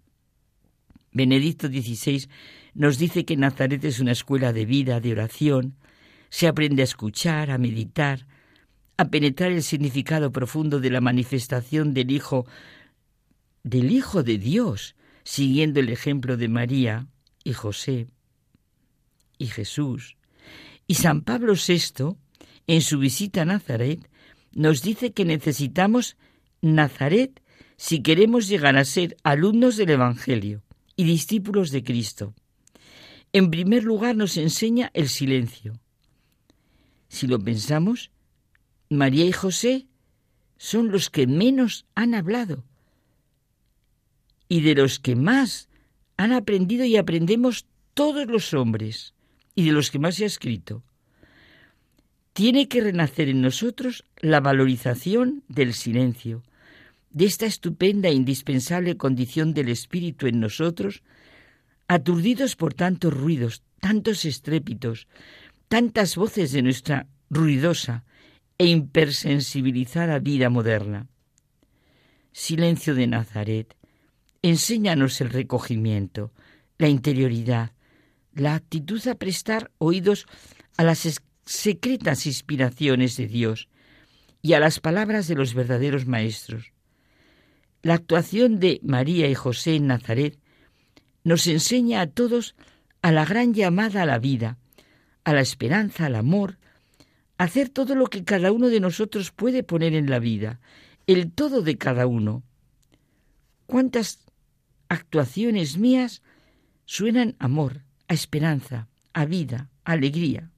Benedicto 1.11 1.67
XVI 1.67 2.27
nos 2.73 2.97
dice 2.97 3.25
que 3.25 3.37
Nazaret 3.37 3.83
es 3.85 3.99
una 3.99 4.11
escuela 4.11 4.53
de 4.53 4.65
vida, 4.65 4.99
de 4.99 5.11
oración, 5.11 5.75
se 6.29 6.47
aprende 6.47 6.81
a 6.81 6.85
escuchar, 6.85 7.49
a 7.51 7.57
meditar, 7.57 8.27
a 8.97 9.05
penetrar 9.05 9.51
el 9.51 9.63
significado 9.63 10.31
profundo 10.31 10.79
de 10.79 10.89
la 10.89 11.01
manifestación 11.01 11.93
del 11.93 12.11
Hijo, 12.11 12.45
del 13.63 13.91
Hijo 13.91 14.23
de 14.23 14.37
Dios, 14.37 14.95
siguiendo 15.23 15.79
el 15.79 15.89
ejemplo 15.89 16.37
de 16.37 16.49
María 16.49 17.07
y 17.43 17.53
José 17.53 18.07
y 19.37 19.47
Jesús. 19.47 20.17
Y 20.87 20.95
San 20.95 21.21
Pablo 21.21 21.53
VI, 21.53 22.15
en 22.67 22.81
su 22.81 22.99
visita 22.99 23.41
a 23.41 23.45
Nazaret, 23.45 24.09
nos 24.51 24.81
dice 24.81 25.13
que 25.13 25.25
necesitamos 25.25 26.17
Nazaret 26.61 27.41
si 27.77 28.01
queremos 28.01 28.47
llegar 28.47 28.75
a 28.75 28.85
ser 28.85 29.15
alumnos 29.23 29.77
del 29.77 29.91
Evangelio 29.91 30.63
y 30.95 31.03
discípulos 31.03 31.71
de 31.71 31.83
Cristo. 31.83 32.33
En 33.31 33.51
primer 33.51 33.83
lugar 33.83 34.15
nos 34.15 34.35
enseña 34.37 34.89
el 34.93 35.09
silencio. 35.09 35.79
Si 37.07 37.27
lo 37.27 37.39
pensamos, 37.39 38.11
María 38.89 39.25
y 39.25 39.31
José 39.31 39.85
son 40.57 40.91
los 40.91 41.09
que 41.09 41.27
menos 41.27 41.85
han 41.93 42.15
hablado 42.15 42.63
y 44.49 44.61
de 44.61 44.75
los 44.75 44.99
que 44.99 45.15
más 45.15 45.69
han 46.17 46.31
aprendido 46.31 46.83
y 46.85 46.97
aprendemos 46.97 47.65
todos 47.93 48.27
los 48.27 48.53
hombres 48.53 49.13
y 49.55 49.65
de 49.65 49.71
los 49.71 49.91
que 49.91 49.99
más 49.99 50.15
se 50.15 50.23
ha 50.23 50.27
escrito. 50.27 50.83
Tiene 52.33 52.67
que 52.67 52.81
renacer 52.81 53.29
en 53.29 53.41
nosotros 53.41 54.03
la 54.17 54.39
valorización 54.39 55.43
del 55.47 55.73
silencio, 55.73 56.43
de 57.17 57.25
esta 57.25 57.47
estupenda 57.47 58.09
e 58.09 58.13
indispensable 58.13 58.95
condición 58.95 59.55
del 59.55 59.69
espíritu 59.69 60.27
en 60.27 60.39
nosotros, 60.39 61.01
aturdidos 61.87 62.55
por 62.55 62.75
tantos 62.75 63.11
ruidos, 63.11 63.63
tantos 63.79 64.23
estrépitos, 64.23 65.07
tantas 65.67 66.15
voces 66.15 66.51
de 66.51 66.61
nuestra 66.61 67.07
ruidosa 67.31 68.05
e 68.59 68.67
hipersensibilizada 68.67 70.19
vida 70.19 70.51
moderna. 70.51 71.07
Silencio 72.33 72.93
de 72.93 73.07
Nazaret, 73.07 73.75
enséñanos 74.43 75.19
el 75.19 75.31
recogimiento, 75.31 76.31
la 76.77 76.87
interioridad, 76.87 77.71
la 78.35 78.53
actitud 78.53 79.01
a 79.07 79.15
prestar 79.15 79.71
oídos 79.79 80.27
a 80.77 80.83
las 80.83 81.19
secretas 81.45 82.27
inspiraciones 82.27 83.17
de 83.17 83.25
Dios 83.25 83.69
y 84.43 84.53
a 84.53 84.59
las 84.59 84.79
palabras 84.79 85.27
de 85.27 85.33
los 85.33 85.55
verdaderos 85.55 86.05
maestros. 86.05 86.76
La 87.87 87.93
actuación 87.93 88.59
de 88.59 88.81
María 88.83 89.29
y 89.29 89.33
José 89.33 89.75
en 89.75 89.87
Nazaret 89.87 90.37
nos 91.23 91.47
enseña 91.47 92.01
a 92.01 92.07
todos 92.07 92.53
a 93.01 93.13
la 93.13 93.23
gran 93.23 93.53
llamada 93.53 94.01
a 94.01 94.05
la 94.05 94.19
vida, 94.19 94.57
a 95.23 95.31
la 95.31 95.39
esperanza, 95.39 96.07
al 96.07 96.15
amor, 96.15 96.57
a 97.37 97.45
hacer 97.45 97.69
todo 97.69 97.95
lo 97.95 98.07
que 98.07 98.25
cada 98.25 98.51
uno 98.51 98.67
de 98.67 98.81
nosotros 98.81 99.31
puede 99.31 99.63
poner 99.63 99.93
en 99.93 100.09
la 100.09 100.19
vida, 100.19 100.59
el 101.05 101.31
todo 101.31 101.61
de 101.61 101.77
cada 101.77 102.07
uno. 102.07 102.43
¿Cuántas 103.67 104.19
actuaciones 104.89 105.77
mías 105.77 106.21
suenan 106.83 107.37
amor, 107.39 107.83
a 108.09 108.13
esperanza, 108.13 108.89
a 109.13 109.23
vida, 109.23 109.69
a 109.85 109.93
alegría? 109.93 110.51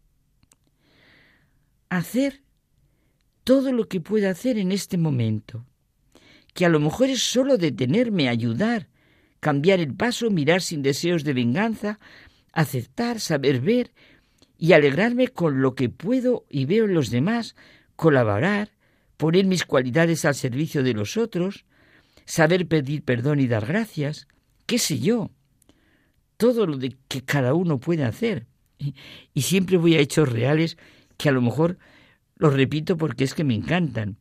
Hacer 1.90 2.42
todo 3.44 3.72
lo 3.72 3.88
que 3.88 4.02
pueda 4.02 4.32
hacer 4.32 4.58
en 4.58 4.72
este 4.72 4.98
momento 4.98 5.69
que 6.60 6.66
a 6.66 6.70
lo 6.70 6.82
mejor 6.82 7.10
es 7.10 7.22
solo 7.22 7.58
detenerme, 7.58 8.28
ayudar, 8.28 8.90
cambiar 9.40 9.80
el 9.80 9.96
paso, 9.96 10.30
mirar 10.30 10.62
sin 10.62 10.82
deseos 10.82 11.24
de 11.24 11.32
venganza, 11.32 12.02
aceptar, 12.52 13.22
saber 13.22 13.62
ver 13.62 13.94
y 14.58 14.74
alegrarme 14.74 15.30
con 15.30 15.62
lo 15.62 15.74
que 15.74 15.88
puedo 15.88 16.46
y 16.50 16.66
veo 16.66 16.84
en 16.84 16.96
los 16.96 17.12
demás, 17.12 17.56
colaborar, 17.96 18.72
poner 19.16 19.46
mis 19.46 19.64
cualidades 19.64 20.26
al 20.26 20.36
servicio 20.36 20.84
de 20.84 20.94
los 20.94 21.16
otros, 21.16 21.64
saber 22.26 22.68
pedir 22.68 23.06
perdón 23.06 23.40
y 23.40 23.48
dar 23.48 23.66
gracias, 23.66 24.28
qué 24.66 24.80
sé 24.80 25.00
yo, 25.00 25.32
todo 26.36 26.68
lo 26.68 26.76
de 26.76 26.98
que 27.08 27.24
cada 27.24 27.54
uno 27.54 27.80
puede 27.80 28.04
hacer. 28.04 28.48
Y 29.34 29.44
siempre 29.44 29.78
voy 29.78 29.96
a 29.96 30.00
hechos 30.00 30.28
reales 30.28 30.78
que 31.16 31.30
a 31.30 31.32
lo 31.32 31.42
mejor 31.42 31.78
los 32.36 32.54
repito 32.54 32.98
porque 32.98 33.24
es 33.24 33.34
que 33.34 33.46
me 33.46 33.56
encantan. 33.56 34.18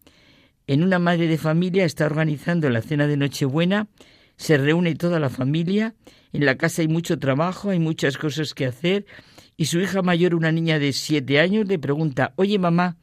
En 0.68 0.82
una 0.82 0.98
madre 0.98 1.28
de 1.28 1.38
familia 1.38 1.86
está 1.86 2.04
organizando 2.04 2.68
la 2.68 2.82
cena 2.82 3.06
de 3.06 3.16
Nochebuena, 3.16 3.88
se 4.36 4.58
reúne 4.58 4.94
toda 4.96 5.18
la 5.18 5.30
familia, 5.30 5.94
en 6.34 6.44
la 6.44 6.58
casa 6.58 6.82
hay 6.82 6.88
mucho 6.88 7.18
trabajo, 7.18 7.70
hay 7.70 7.78
muchas 7.78 8.18
cosas 8.18 8.52
que 8.52 8.66
hacer, 8.66 9.06
y 9.56 9.64
su 9.64 9.80
hija 9.80 10.02
mayor, 10.02 10.34
una 10.34 10.52
niña 10.52 10.78
de 10.78 10.92
siete 10.92 11.40
años, 11.40 11.66
le 11.66 11.78
pregunta, 11.78 12.34
oye 12.36 12.58
mamá, 12.58 12.98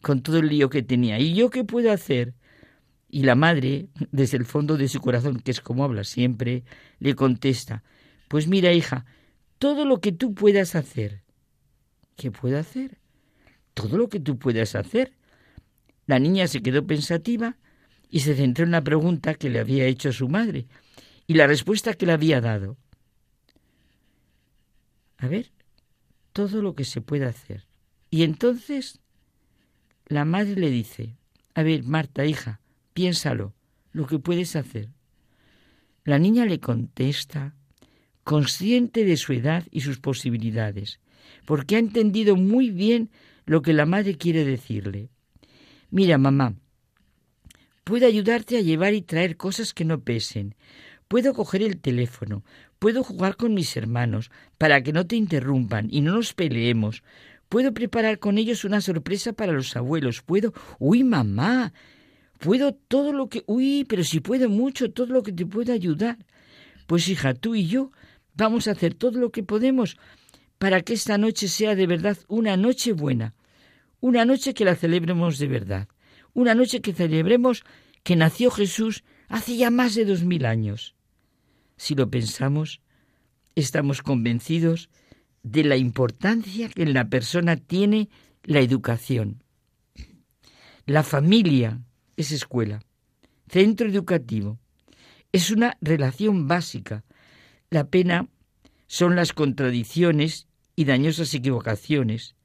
con 0.00 0.22
todo 0.22 0.38
el 0.38 0.48
lío 0.48 0.70
que 0.70 0.82
tenía, 0.82 1.18
¿y 1.18 1.34
yo 1.34 1.50
qué 1.50 1.62
puedo 1.62 1.92
hacer? 1.92 2.32
Y 3.10 3.24
la 3.24 3.34
madre, 3.34 3.88
desde 4.10 4.38
el 4.38 4.46
fondo 4.46 4.78
de 4.78 4.88
su 4.88 5.02
corazón, 5.02 5.40
que 5.40 5.50
es 5.50 5.60
como 5.60 5.84
habla 5.84 6.04
siempre, 6.04 6.64
le 7.00 7.14
contesta, 7.14 7.84
pues 8.28 8.48
mira 8.48 8.72
hija, 8.72 9.04
todo 9.58 9.84
lo 9.84 10.00
que 10.00 10.12
tú 10.12 10.32
puedas 10.32 10.74
hacer. 10.74 11.22
¿Qué 12.16 12.30
puedo 12.30 12.58
hacer? 12.58 12.96
Todo 13.74 13.98
lo 13.98 14.08
que 14.08 14.20
tú 14.20 14.38
puedas 14.38 14.74
hacer. 14.74 15.12
La 16.06 16.18
niña 16.18 16.46
se 16.46 16.62
quedó 16.62 16.86
pensativa 16.86 17.56
y 18.10 18.20
se 18.20 18.34
centró 18.34 18.64
en 18.64 18.70
la 18.72 18.84
pregunta 18.84 19.34
que 19.34 19.50
le 19.50 19.58
había 19.58 19.86
hecho 19.86 20.12
su 20.12 20.28
madre 20.28 20.66
y 21.26 21.34
la 21.34 21.46
respuesta 21.46 21.94
que 21.94 22.06
le 22.06 22.12
había 22.12 22.40
dado. 22.40 22.76
A 25.18 25.28
ver, 25.28 25.50
todo 26.32 26.60
lo 26.60 26.74
que 26.74 26.84
se 26.84 27.00
puede 27.00 27.24
hacer. 27.24 27.66
Y 28.10 28.22
entonces 28.22 29.00
la 30.06 30.24
madre 30.24 30.56
le 30.56 30.70
dice, 30.70 31.16
a 31.54 31.62
ver, 31.62 31.82
Marta, 31.84 32.26
hija, 32.26 32.60
piénsalo, 32.92 33.54
lo 33.92 34.06
que 34.06 34.18
puedes 34.18 34.54
hacer. 34.56 34.90
La 36.04 36.18
niña 36.18 36.44
le 36.44 36.60
contesta, 36.60 37.54
consciente 38.22 39.04
de 39.04 39.16
su 39.16 39.32
edad 39.32 39.64
y 39.70 39.80
sus 39.80 39.98
posibilidades, 39.98 41.00
porque 41.46 41.76
ha 41.76 41.78
entendido 41.78 42.36
muy 42.36 42.70
bien 42.70 43.10
lo 43.46 43.62
que 43.62 43.72
la 43.72 43.86
madre 43.86 44.16
quiere 44.16 44.44
decirle. 44.44 45.08
Mira, 45.94 46.18
mamá, 46.18 46.56
puedo 47.84 48.08
ayudarte 48.08 48.58
a 48.58 48.62
llevar 48.62 48.94
y 48.94 49.02
traer 49.02 49.36
cosas 49.36 49.72
que 49.72 49.84
no 49.84 50.00
pesen. 50.00 50.56
Puedo 51.06 51.34
coger 51.34 51.62
el 51.62 51.80
teléfono, 51.80 52.42
puedo 52.80 53.04
jugar 53.04 53.36
con 53.36 53.54
mis 53.54 53.76
hermanos 53.76 54.32
para 54.58 54.82
que 54.82 54.92
no 54.92 55.06
te 55.06 55.14
interrumpan 55.14 55.86
y 55.88 56.00
no 56.00 56.16
nos 56.16 56.34
peleemos. 56.34 57.04
Puedo 57.48 57.72
preparar 57.72 58.18
con 58.18 58.38
ellos 58.38 58.64
una 58.64 58.80
sorpresa 58.80 59.34
para 59.34 59.52
los 59.52 59.76
abuelos. 59.76 60.22
Puedo... 60.22 60.52
Uy, 60.80 61.04
mamá. 61.04 61.72
Puedo 62.40 62.74
todo 62.74 63.12
lo 63.12 63.28
que... 63.28 63.44
Uy, 63.46 63.86
pero 63.88 64.02
si 64.02 64.18
puedo 64.18 64.48
mucho, 64.48 64.90
todo 64.90 65.12
lo 65.12 65.22
que 65.22 65.30
te 65.30 65.46
pueda 65.46 65.74
ayudar. 65.74 66.18
Pues 66.88 67.08
hija, 67.08 67.34
tú 67.34 67.54
y 67.54 67.68
yo 67.68 67.92
vamos 68.34 68.66
a 68.66 68.72
hacer 68.72 68.94
todo 68.94 69.20
lo 69.20 69.30
que 69.30 69.44
podemos 69.44 69.96
para 70.58 70.82
que 70.82 70.94
esta 70.94 71.18
noche 71.18 71.46
sea 71.46 71.76
de 71.76 71.86
verdad 71.86 72.18
una 72.26 72.56
noche 72.56 72.94
buena, 72.94 73.32
una 74.04 74.26
noche 74.26 74.52
que 74.52 74.66
la 74.66 74.76
celebremos 74.76 75.38
de 75.38 75.46
verdad, 75.46 75.88
una 76.34 76.54
noche 76.54 76.82
que 76.82 76.92
celebremos 76.92 77.64
que 78.02 78.16
nació 78.16 78.50
Jesús 78.50 79.02
hace 79.28 79.56
ya 79.56 79.70
más 79.70 79.94
de 79.94 80.04
dos 80.04 80.24
mil 80.24 80.44
años. 80.44 80.94
Si 81.78 81.94
lo 81.94 82.10
pensamos, 82.10 82.82
estamos 83.54 84.02
convencidos 84.02 84.90
de 85.42 85.64
la 85.64 85.78
importancia 85.78 86.68
que 86.68 86.82
en 86.82 86.92
la 86.92 87.08
persona 87.08 87.56
tiene 87.56 88.10
la 88.42 88.60
educación. 88.60 89.42
La 90.84 91.02
familia 91.02 91.80
es 92.18 92.30
escuela, 92.30 92.82
centro 93.48 93.88
educativo, 93.88 94.58
es 95.32 95.50
una 95.50 95.78
relación 95.80 96.46
básica. 96.46 97.04
La 97.70 97.88
pena 97.88 98.28
son 98.86 99.16
las 99.16 99.32
contradicciones 99.32 100.46
y 100.76 100.84
dañosas 100.84 101.32
equivocaciones. 101.32 102.36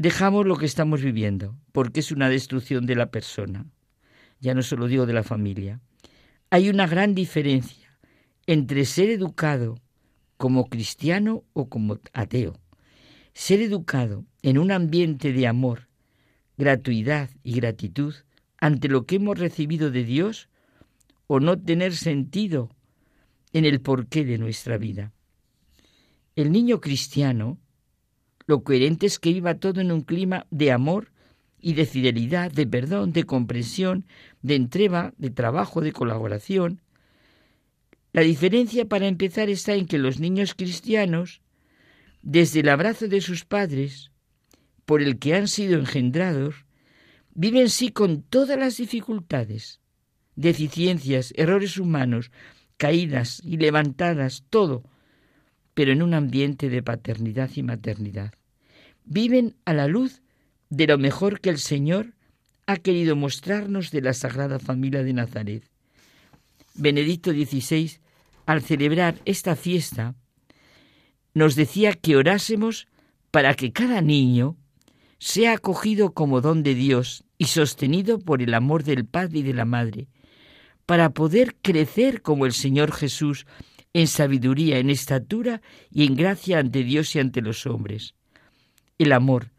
Dejamos 0.00 0.46
lo 0.46 0.56
que 0.56 0.66
estamos 0.66 1.02
viviendo, 1.02 1.56
porque 1.72 1.98
es 1.98 2.12
una 2.12 2.28
destrucción 2.28 2.86
de 2.86 2.94
la 2.94 3.10
persona. 3.10 3.66
Ya 4.38 4.54
no 4.54 4.62
solo 4.62 4.86
digo 4.86 5.06
de 5.06 5.12
la 5.12 5.24
familia. 5.24 5.80
Hay 6.50 6.68
una 6.68 6.86
gran 6.86 7.16
diferencia 7.16 7.98
entre 8.46 8.84
ser 8.84 9.10
educado 9.10 9.74
como 10.36 10.66
cristiano 10.66 11.42
o 11.52 11.68
como 11.68 11.98
ateo. 12.12 12.60
Ser 13.34 13.60
educado 13.60 14.24
en 14.42 14.58
un 14.58 14.70
ambiente 14.70 15.32
de 15.32 15.48
amor, 15.48 15.88
gratuidad 16.56 17.30
y 17.42 17.54
gratitud 17.54 18.14
ante 18.60 18.86
lo 18.86 19.04
que 19.04 19.16
hemos 19.16 19.36
recibido 19.36 19.90
de 19.90 20.04
Dios 20.04 20.48
o 21.26 21.40
no 21.40 21.60
tener 21.60 21.96
sentido 21.96 22.70
en 23.52 23.64
el 23.64 23.80
porqué 23.80 24.24
de 24.24 24.38
nuestra 24.38 24.78
vida. 24.78 25.12
El 26.36 26.52
niño 26.52 26.80
cristiano, 26.80 27.58
lo 28.48 28.64
coherente 28.64 29.04
es 29.04 29.18
que 29.18 29.34
viva 29.34 29.56
todo 29.56 29.82
en 29.82 29.92
un 29.92 30.00
clima 30.00 30.46
de 30.50 30.72
amor 30.72 31.12
y 31.60 31.74
de 31.74 31.84
fidelidad, 31.84 32.50
de 32.50 32.66
perdón, 32.66 33.12
de 33.12 33.24
comprensión, 33.24 34.06
de 34.40 34.54
entrega, 34.54 35.12
de 35.18 35.28
trabajo, 35.28 35.82
de 35.82 35.92
colaboración. 35.92 36.80
La 38.14 38.22
diferencia 38.22 38.86
para 38.86 39.06
empezar 39.06 39.50
está 39.50 39.74
en 39.74 39.86
que 39.86 39.98
los 39.98 40.18
niños 40.18 40.54
cristianos, 40.54 41.42
desde 42.22 42.60
el 42.60 42.70
abrazo 42.70 43.06
de 43.06 43.20
sus 43.20 43.44
padres, 43.44 44.12
por 44.86 45.02
el 45.02 45.18
que 45.18 45.34
han 45.34 45.46
sido 45.46 45.78
engendrados, 45.78 46.64
viven 47.34 47.68
sí 47.68 47.90
con 47.90 48.22
todas 48.22 48.58
las 48.58 48.78
dificultades, 48.78 49.82
deficiencias, 50.36 51.34
errores 51.36 51.76
humanos, 51.76 52.30
caídas 52.78 53.42
y 53.44 53.58
levantadas, 53.58 54.44
todo, 54.48 54.84
pero 55.74 55.92
en 55.92 56.02
un 56.02 56.14
ambiente 56.14 56.70
de 56.70 56.82
paternidad 56.82 57.50
y 57.54 57.62
maternidad. 57.62 58.32
Viven 59.10 59.56
a 59.64 59.72
la 59.72 59.86
luz 59.86 60.20
de 60.68 60.86
lo 60.86 60.98
mejor 60.98 61.40
que 61.40 61.48
el 61.48 61.56
Señor 61.56 62.12
ha 62.66 62.76
querido 62.76 63.16
mostrarnos 63.16 63.90
de 63.90 64.02
la 64.02 64.12
Sagrada 64.12 64.58
Familia 64.58 65.02
de 65.02 65.14
Nazaret. 65.14 65.64
Benedicto 66.74 67.30
XVI, 67.30 68.00
al 68.44 68.60
celebrar 68.60 69.18
esta 69.24 69.56
fiesta, 69.56 70.14
nos 71.32 71.54
decía 71.54 71.94
que 71.94 72.16
orásemos 72.16 72.86
para 73.30 73.54
que 73.54 73.72
cada 73.72 74.02
niño 74.02 74.58
sea 75.18 75.54
acogido 75.54 76.12
como 76.12 76.42
don 76.42 76.62
de 76.62 76.74
Dios 76.74 77.24
y 77.38 77.46
sostenido 77.46 78.18
por 78.18 78.42
el 78.42 78.52
amor 78.52 78.84
del 78.84 79.06
Padre 79.06 79.38
y 79.38 79.42
de 79.42 79.54
la 79.54 79.64
Madre, 79.64 80.08
para 80.84 81.14
poder 81.14 81.56
crecer 81.62 82.20
como 82.20 82.44
el 82.44 82.52
Señor 82.52 82.92
Jesús 82.92 83.46
en 83.94 84.06
sabiduría, 84.06 84.76
en 84.76 84.90
estatura 84.90 85.62
y 85.90 86.04
en 86.04 86.14
gracia 86.14 86.58
ante 86.58 86.84
Dios 86.84 87.16
y 87.16 87.20
ante 87.20 87.40
los 87.40 87.64
hombres. 87.64 88.14
El 88.98 89.12
amor, 89.12 89.52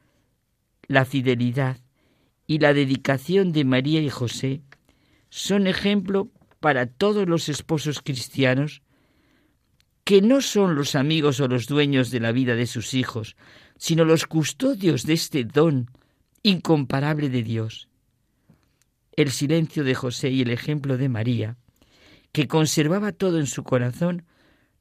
la 0.88 1.06
fidelidad 1.06 1.78
y 2.46 2.60
la 2.60 2.74
dedicación 2.74 3.54
de 3.54 3.64
María 3.64 4.02
y 4.02 4.10
José 4.10 4.62
son 5.30 5.66
ejemplo 5.66 6.30
para 6.60 6.88
todos 6.88 7.28
los 7.28 7.48
esposos 7.48 8.02
cristianos 8.02 8.82
que 10.04 10.22
no 10.22 10.42
son 10.42 10.76
los 10.76 10.96
amigos 10.96 11.40
o 11.40 11.48
los 11.48 11.68
dueños 11.68 12.12
de 12.12 12.20
la 12.20 12.32
vida 12.32 12.56
de 12.56 12.66
sus 12.68 12.94
hijos, 12.94 13.38
sino 13.78 14.04
los 14.04 14.26
custodios 14.26 15.06
de 15.06 15.14
este 15.14 15.46
don 15.46 15.90
incomparable 16.44 17.30
de 17.30 17.44
Dios. 17.44 17.88
El 19.16 19.32
silencio 19.32 19.84
de 19.84 19.96
José 19.96 20.32
y 20.32 20.42
el 20.42 20.50
ejemplo 20.50 20.98
de 20.98 21.10
María, 21.10 21.58
que 22.32 22.48
conservaba 22.48 23.12
todo 23.12 23.40
en 23.40 23.46
su 23.46 23.64
corazón, 23.64 24.26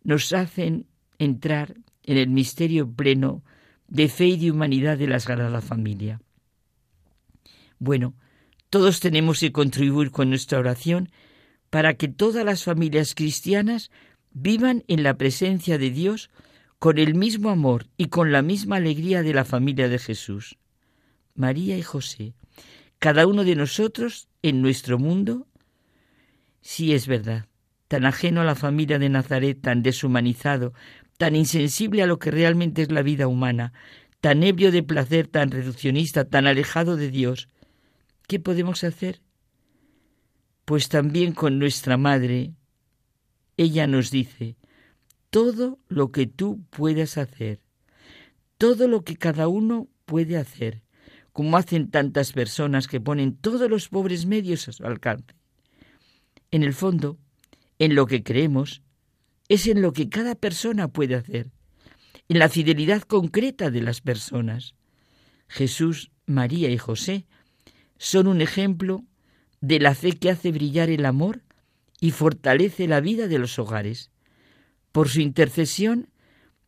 nos 0.03 0.33
hacen 0.33 0.87
entrar 1.18 1.75
en 2.05 2.16
el 2.16 2.31
misterio 2.31 2.90
pleno 2.90 3.44
de 3.88 4.09
fe 4.09 4.27
y 4.27 4.37
de 4.37 4.51
humanidad 4.51 4.98
de 4.98 5.09
la 5.09 5.18
Sagrada 5.18 5.61
Familia. 5.61 6.20
Bueno, 7.79 8.14
todos 8.70 9.01
tenemos 9.01 9.40
que 9.40 9.53
contribuir 9.53 10.11
con 10.11 10.29
nuestra 10.29 10.59
oración 10.59 11.11
para 11.70 11.94
que 11.94 12.09
todas 12.09 12.44
las 12.44 12.64
familias 12.64 13.14
cristianas 13.14 13.90
vivan 14.31 14.85
en 14.88 15.03
la 15.03 15.16
presencia 15.16 15.79
de 15.79 15.90
Dios 15.90 16.31
con 16.79 16.98
el 16.98 17.14
mismo 17.14 17.51
amor 17.51 17.87
y 17.96 18.07
con 18.07 18.31
la 18.31 18.42
misma 18.42 18.77
alegría 18.77 19.22
de 19.22 19.35
la 19.35 19.44
familia 19.44 19.88
de 19.88 19.98
Jesús. 19.98 20.59
María 21.35 21.77
y 21.77 21.83
José, 21.83 22.35
cada 22.98 23.27
uno 23.27 23.44
de 23.44 23.57
nosotros 23.57 24.29
en 24.42 24.61
nuestro 24.62 24.98
mundo? 24.98 25.46
Sí 26.61 26.92
es 26.92 27.07
verdad, 27.07 27.46
tan 27.88 28.05
ajeno 28.05 28.40
a 28.40 28.44
la 28.44 28.55
familia 28.55 28.98
de 28.98 29.09
Nazaret, 29.09 29.61
tan 29.61 29.83
deshumanizado, 29.83 30.72
tan 31.18 31.37
insensible 31.37 32.02
a 32.02 32.07
lo 32.07 32.18
que 32.18 32.31
realmente 32.31 32.81
es 32.83 32.90
la 32.90 33.02
vida 33.02 33.26
humana, 33.26 33.72
tan 34.20 34.42
ebrio 34.42 34.72
de 34.72 34.83
placer, 34.83 35.26
tan 35.26 35.50
reduccionista, 35.50 36.24
tan 36.24 36.46
alejado 36.46 36.96
de 36.96 37.11
Dios. 37.11 37.48
¿Qué 38.26 38.40
podemos 38.40 38.85
hacer? 38.85 39.20
Pues 40.64 40.88
también 40.88 41.33
con 41.33 41.59
nuestra 41.59 41.96
madre, 41.96 42.52
ella 43.57 43.87
nos 43.87 44.11
dice, 44.11 44.57
todo 45.31 45.78
lo 45.88 46.12
que 46.12 46.26
tú 46.26 46.62
puedas 46.70 47.18
hacer, 47.18 47.61
todo 48.57 48.87
lo 48.87 49.02
que 49.02 49.16
cada 49.16 49.48
uno 49.48 49.88
puede 50.04 50.37
hacer, 50.37 50.83
como 51.33 51.57
hacen 51.57 51.90
tantas 51.90 52.33
personas 52.33 52.87
que 52.87 53.00
ponen 53.00 53.37
todos 53.37 53.68
los 53.68 53.88
pobres 53.88 54.26
medios 54.26 54.68
a 54.68 54.72
su 54.72 54.87
alcance. 54.87 55.35
En 56.50 56.62
el 56.62 56.74
fondo, 56.74 57.18
en 57.78 57.94
lo 57.94 58.07
que 58.07 58.22
creemos, 58.22 58.83
es 59.48 59.66
en 59.66 59.82
lo 59.82 59.92
que 59.92 60.08
cada 60.08 60.34
persona 60.34 60.88
puede 60.88 61.14
hacer, 61.14 61.50
en 62.28 62.38
la 62.38 62.48
fidelidad 62.48 63.02
concreta 63.02 63.70
de 63.70 63.80
las 63.80 64.00
personas. 64.00 64.74
Jesús, 65.48 66.11
María 66.26 66.70
y 66.70 66.78
José 66.78 67.26
son 67.96 68.26
un 68.26 68.40
ejemplo 68.40 69.04
de 69.61 69.80
la 69.80 69.94
fe 69.94 70.12
que 70.12 70.30
hace 70.30 70.52
brillar 70.52 70.90
el 70.90 71.04
amor 71.06 71.42
y 72.00 72.11
fortalece 72.11 72.87
la 72.87 73.00
vida 73.00 73.26
de 73.28 73.38
los 73.38 73.58
hogares. 73.58 74.11
Por 74.92 75.08
su 75.08 75.20
intercesión 75.20 76.11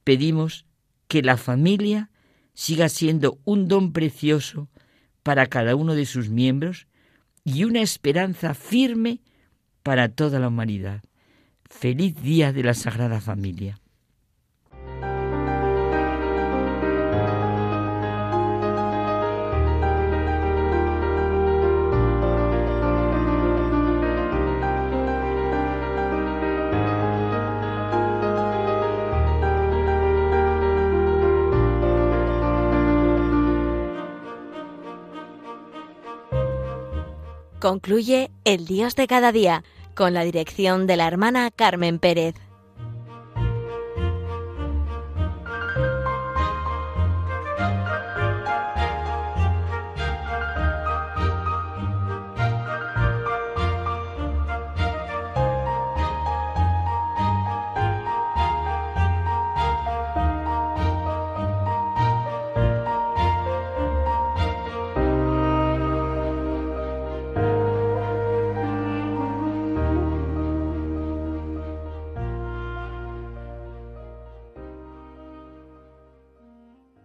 pedimos 0.02 0.64
que 1.08 1.22
la 1.22 1.36
familia 1.36 2.10
siga 2.54 2.88
siendo 2.88 3.38
un 3.44 3.68
don 3.68 3.92
precioso 3.92 4.68
para 5.22 5.46
cada 5.46 5.76
uno 5.76 5.94
de 5.94 6.06
sus 6.06 6.30
miembros 6.30 6.86
y 7.44 7.64
una 7.64 7.80
esperanza 7.80 8.54
firme 8.54 9.20
para 9.82 10.08
toda 10.08 10.38
la 10.38 10.48
humanidad. 10.48 11.02
Feliz 11.70 12.20
día 12.20 12.52
de 12.52 12.62
la 12.62 12.74
Sagrada 12.74 13.20
Familia. 13.20 13.78
Concluye 37.60 38.30
El 38.44 38.66
Dios 38.66 38.96
de 38.96 39.06
cada 39.06 39.32
día 39.32 39.62
con 39.94 40.14
la 40.14 40.22
dirección 40.22 40.86
de 40.86 40.96
la 40.96 41.06
hermana 41.06 41.50
Carmen 41.50 41.98
Pérez. 41.98 42.34